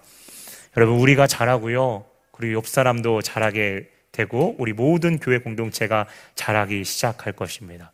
여러분 0.75 0.99
우리가 0.99 1.25
잘하고요. 1.25 2.03
그리고 2.31 2.55
옆 2.55 2.67
사람도 2.67 3.21
잘하게 3.21 3.89
되고 4.11 4.53
우리 4.59 4.73
모든 4.73 5.17
교회 5.17 5.37
공동체가 5.37 6.07
잘하기 6.35 6.83
시작할 6.83 7.31
것입니다. 7.31 7.93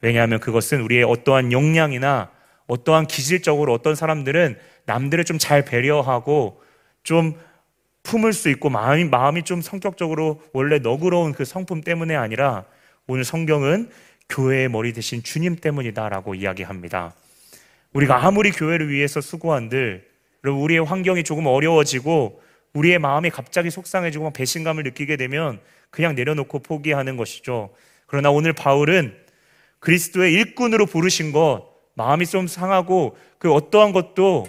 왜냐하면 0.00 0.40
그것은 0.40 0.80
우리의 0.80 1.04
어떠한 1.04 1.52
역량이나 1.52 2.30
어떠한 2.66 3.06
기질적으로 3.06 3.72
어떤 3.72 3.94
사람들은 3.94 4.58
남들을 4.86 5.24
좀 5.24 5.38
잘 5.38 5.64
배려하고 5.64 6.60
좀 7.04 7.34
품을 8.02 8.32
수 8.32 8.48
있고 8.48 8.68
마음이, 8.68 9.04
마음이 9.04 9.44
좀 9.44 9.62
성격적으로 9.62 10.42
원래 10.52 10.80
너그러운 10.80 11.32
그 11.34 11.44
성품 11.44 11.82
때문에 11.82 12.16
아니라 12.16 12.64
오늘 13.06 13.22
성경은 13.22 13.90
교회의 14.28 14.68
머리 14.68 14.92
대신 14.92 15.22
주님 15.22 15.54
때문이다라고 15.54 16.34
이야기합니다. 16.34 17.14
우리가 17.92 18.24
아무리 18.26 18.50
교회를 18.50 18.90
위해서 18.90 19.20
수고한들 19.20 20.06
우리의 20.44 20.84
환경이 20.84 21.24
조금 21.24 21.46
어려워지고 21.46 22.40
우리의 22.74 22.98
마음이 22.98 23.30
갑자기 23.30 23.70
속상해지고 23.70 24.32
배신감을 24.32 24.84
느끼게 24.84 25.16
되면 25.16 25.60
그냥 25.90 26.14
내려놓고 26.14 26.60
포기하는 26.60 27.16
것이죠. 27.16 27.70
그러나 28.06 28.30
오늘 28.30 28.52
바울은 28.52 29.16
그리스도의 29.80 30.32
일꾼으로 30.34 30.86
부르신 30.86 31.32
것, 31.32 31.68
마음이 31.94 32.26
좀 32.26 32.46
상하고 32.46 33.16
그 33.38 33.52
어떠한 33.52 33.92
것도 33.92 34.46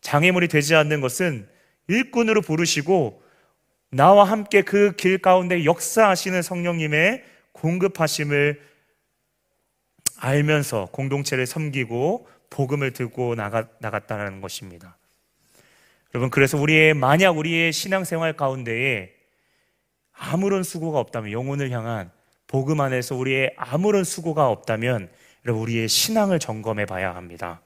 장애물이 0.00 0.48
되지 0.48 0.74
않는 0.74 1.00
것은 1.00 1.48
일꾼으로 1.88 2.42
부르시고 2.42 3.22
나와 3.90 4.24
함께 4.24 4.62
그 4.62 4.92
길 4.96 5.18
가운데 5.18 5.64
역사하시는 5.64 6.42
성령님의 6.42 7.24
공급하심을 7.52 8.60
알면서 10.18 10.86
공동체를 10.92 11.46
섬기고 11.46 12.28
복음을 12.56 12.92
들고 12.92 13.34
나가, 13.34 13.68
나갔다는 13.80 14.40
것입니다. 14.40 14.96
여러분, 16.14 16.30
그래서 16.30 16.56
우리의, 16.56 16.94
만약 16.94 17.36
우리의 17.36 17.70
신앙생활 17.70 18.32
가운데에 18.32 19.12
아무런 20.14 20.62
수고가 20.62 20.98
없다면, 20.98 21.32
영혼을 21.32 21.70
향한 21.70 22.10
복음 22.46 22.80
안에서 22.80 23.14
우리의 23.14 23.52
아무런 23.58 24.04
수고가 24.04 24.48
없다면, 24.48 25.10
여러분, 25.44 25.62
우리의 25.62 25.86
신앙을 25.86 26.38
점검해 26.38 26.86
봐야 26.86 27.14
합니다. 27.14 27.60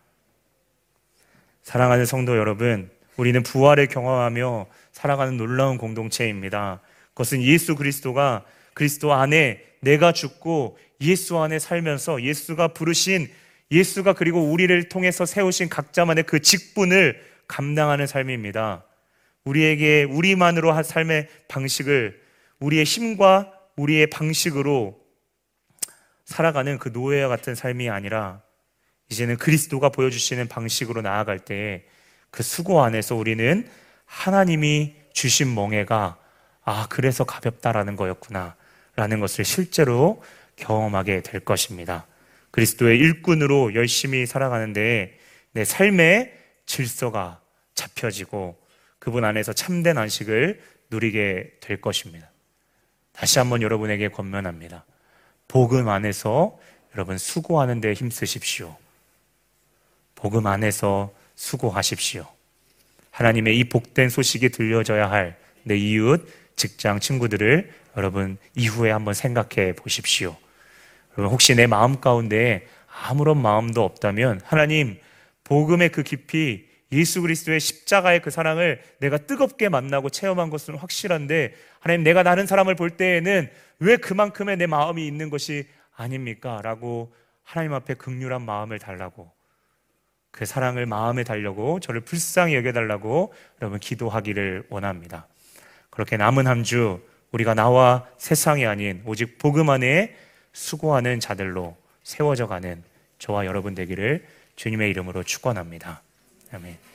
사랑하는 1.62 2.04
성도 2.04 2.36
여러분, 2.36 2.90
우리는 3.16 3.44
부활을 3.44 3.86
경험하며 3.86 4.66
살아가는 4.90 5.36
놀라운 5.36 5.78
공동체입니다. 5.78 6.80
그것은 7.10 7.42
예수 7.42 7.76
그리스도가 7.76 8.44
그리스도 8.74 9.12
안에 9.12 9.62
내가 9.82 10.10
죽고 10.10 10.78
예수 11.00 11.38
안에 11.38 11.60
살면서 11.60 12.22
예수가 12.22 12.68
부르신 12.68 13.30
예수가 13.70 14.14
그리고 14.14 14.42
우리를 14.50 14.88
통해서 14.88 15.24
세우신 15.24 15.68
각자만의 15.68 16.24
그 16.24 16.40
직분을 16.40 17.20
감당하는 17.46 18.06
삶입니다. 18.06 18.84
우리에게 19.44 20.04
우리만으로 20.04 20.72
한 20.72 20.82
삶의 20.82 21.28
방식을 21.48 22.20
우리의 22.58 22.84
힘과 22.84 23.52
우리의 23.76 24.08
방식으로 24.08 25.00
살아가는 26.24 26.78
그 26.78 26.90
노예와 26.90 27.28
같은 27.28 27.54
삶이 27.54 27.88
아니라 27.88 28.42
이제는 29.08 29.36
그리스도가 29.36 29.88
보여주시는 29.88 30.48
방식으로 30.48 31.02
나아갈 31.02 31.38
때그 31.40 32.42
수고 32.42 32.82
안에서 32.82 33.16
우리는 33.16 33.68
하나님이 34.04 34.94
주신 35.12 35.54
멍해가 35.54 36.18
아, 36.64 36.86
그래서 36.88 37.24
가볍다라는 37.24 37.96
거였구나. 37.96 38.54
라는 38.96 39.20
것을 39.20 39.44
실제로 39.44 40.22
경험하게 40.56 41.22
될 41.22 41.40
것입니다. 41.40 42.06
그리스도의 42.50 42.98
일꾼으로 42.98 43.74
열심히 43.74 44.26
살아가는데 44.26 45.18
내 45.52 45.64
삶의 45.64 46.32
질서가 46.66 47.40
잡혀지고 47.74 48.58
그분 48.98 49.24
안에서 49.24 49.52
참된 49.52 49.98
안식을 49.98 50.60
누리게 50.90 51.58
될 51.60 51.80
것입니다. 51.80 52.30
다시 53.12 53.38
한번 53.38 53.62
여러분에게 53.62 54.08
권면합니다. 54.08 54.84
복음 55.48 55.88
안에서 55.88 56.58
여러분 56.94 57.18
수고하는 57.18 57.80
데 57.80 57.92
힘쓰십시오. 57.92 58.76
복음 60.14 60.46
안에서 60.46 61.12
수고하십시오. 61.34 62.26
하나님의 63.10 63.58
이 63.58 63.64
복된 63.64 64.08
소식이 64.08 64.50
들려져야 64.50 65.10
할 65.10 65.40
내 65.64 65.76
이웃, 65.76 66.26
직장 66.56 67.00
친구들을 67.00 67.72
여러분 67.96 68.38
이후에 68.54 68.90
한번 68.90 69.14
생각해 69.14 69.74
보십시오. 69.74 70.36
혹시 71.16 71.54
내 71.54 71.66
마음 71.66 72.00
가운데 72.00 72.66
아무런 73.04 73.40
마음도 73.40 73.84
없다면 73.84 74.40
하나님 74.44 74.98
복음의 75.44 75.90
그 75.90 76.02
깊이 76.02 76.68
예수 76.92 77.22
그리스도의 77.22 77.60
십자가의 77.60 78.20
그 78.20 78.30
사랑을 78.30 78.82
내가 78.98 79.16
뜨겁게 79.18 79.68
만나고 79.68 80.10
체험한 80.10 80.50
것은 80.50 80.74
확실한데 80.76 81.54
하나님 81.78 82.02
내가 82.02 82.22
다른 82.22 82.46
사람을 82.46 82.74
볼 82.74 82.90
때에는 82.90 83.48
왜 83.78 83.96
그만큼의 83.96 84.56
내 84.56 84.66
마음이 84.66 85.06
있는 85.06 85.30
것이 85.30 85.68
아닙니까? 85.94 86.60
라고 86.62 87.12
하나님 87.42 87.74
앞에 87.74 87.94
극률한 87.94 88.42
마음을 88.42 88.78
달라고 88.78 89.30
그 90.32 90.46
사랑을 90.46 90.86
마음에 90.86 91.24
달려고 91.24 91.80
저를 91.80 92.00
불쌍히 92.02 92.54
여겨달라고 92.56 93.32
여러분 93.60 93.78
기도하기를 93.78 94.66
원합니다. 94.70 95.26
그렇게 95.90 96.16
남은 96.16 96.46
한 96.46 96.62
주 96.64 97.00
우리가 97.32 97.54
나와 97.54 98.06
세상이 98.18 98.66
아닌 98.66 99.02
오직 99.06 99.38
복음 99.38 99.70
안에 99.70 100.14
수고하는 100.52 101.20
자들로 101.20 101.76
세워져 102.02 102.46
가는 102.46 102.82
저와 103.18 103.46
여러분 103.46 103.74
되기를 103.74 104.26
주님의 104.56 104.90
이름으로 104.90 105.22
축원합니다. 105.22 106.02
아멘. 106.52 106.89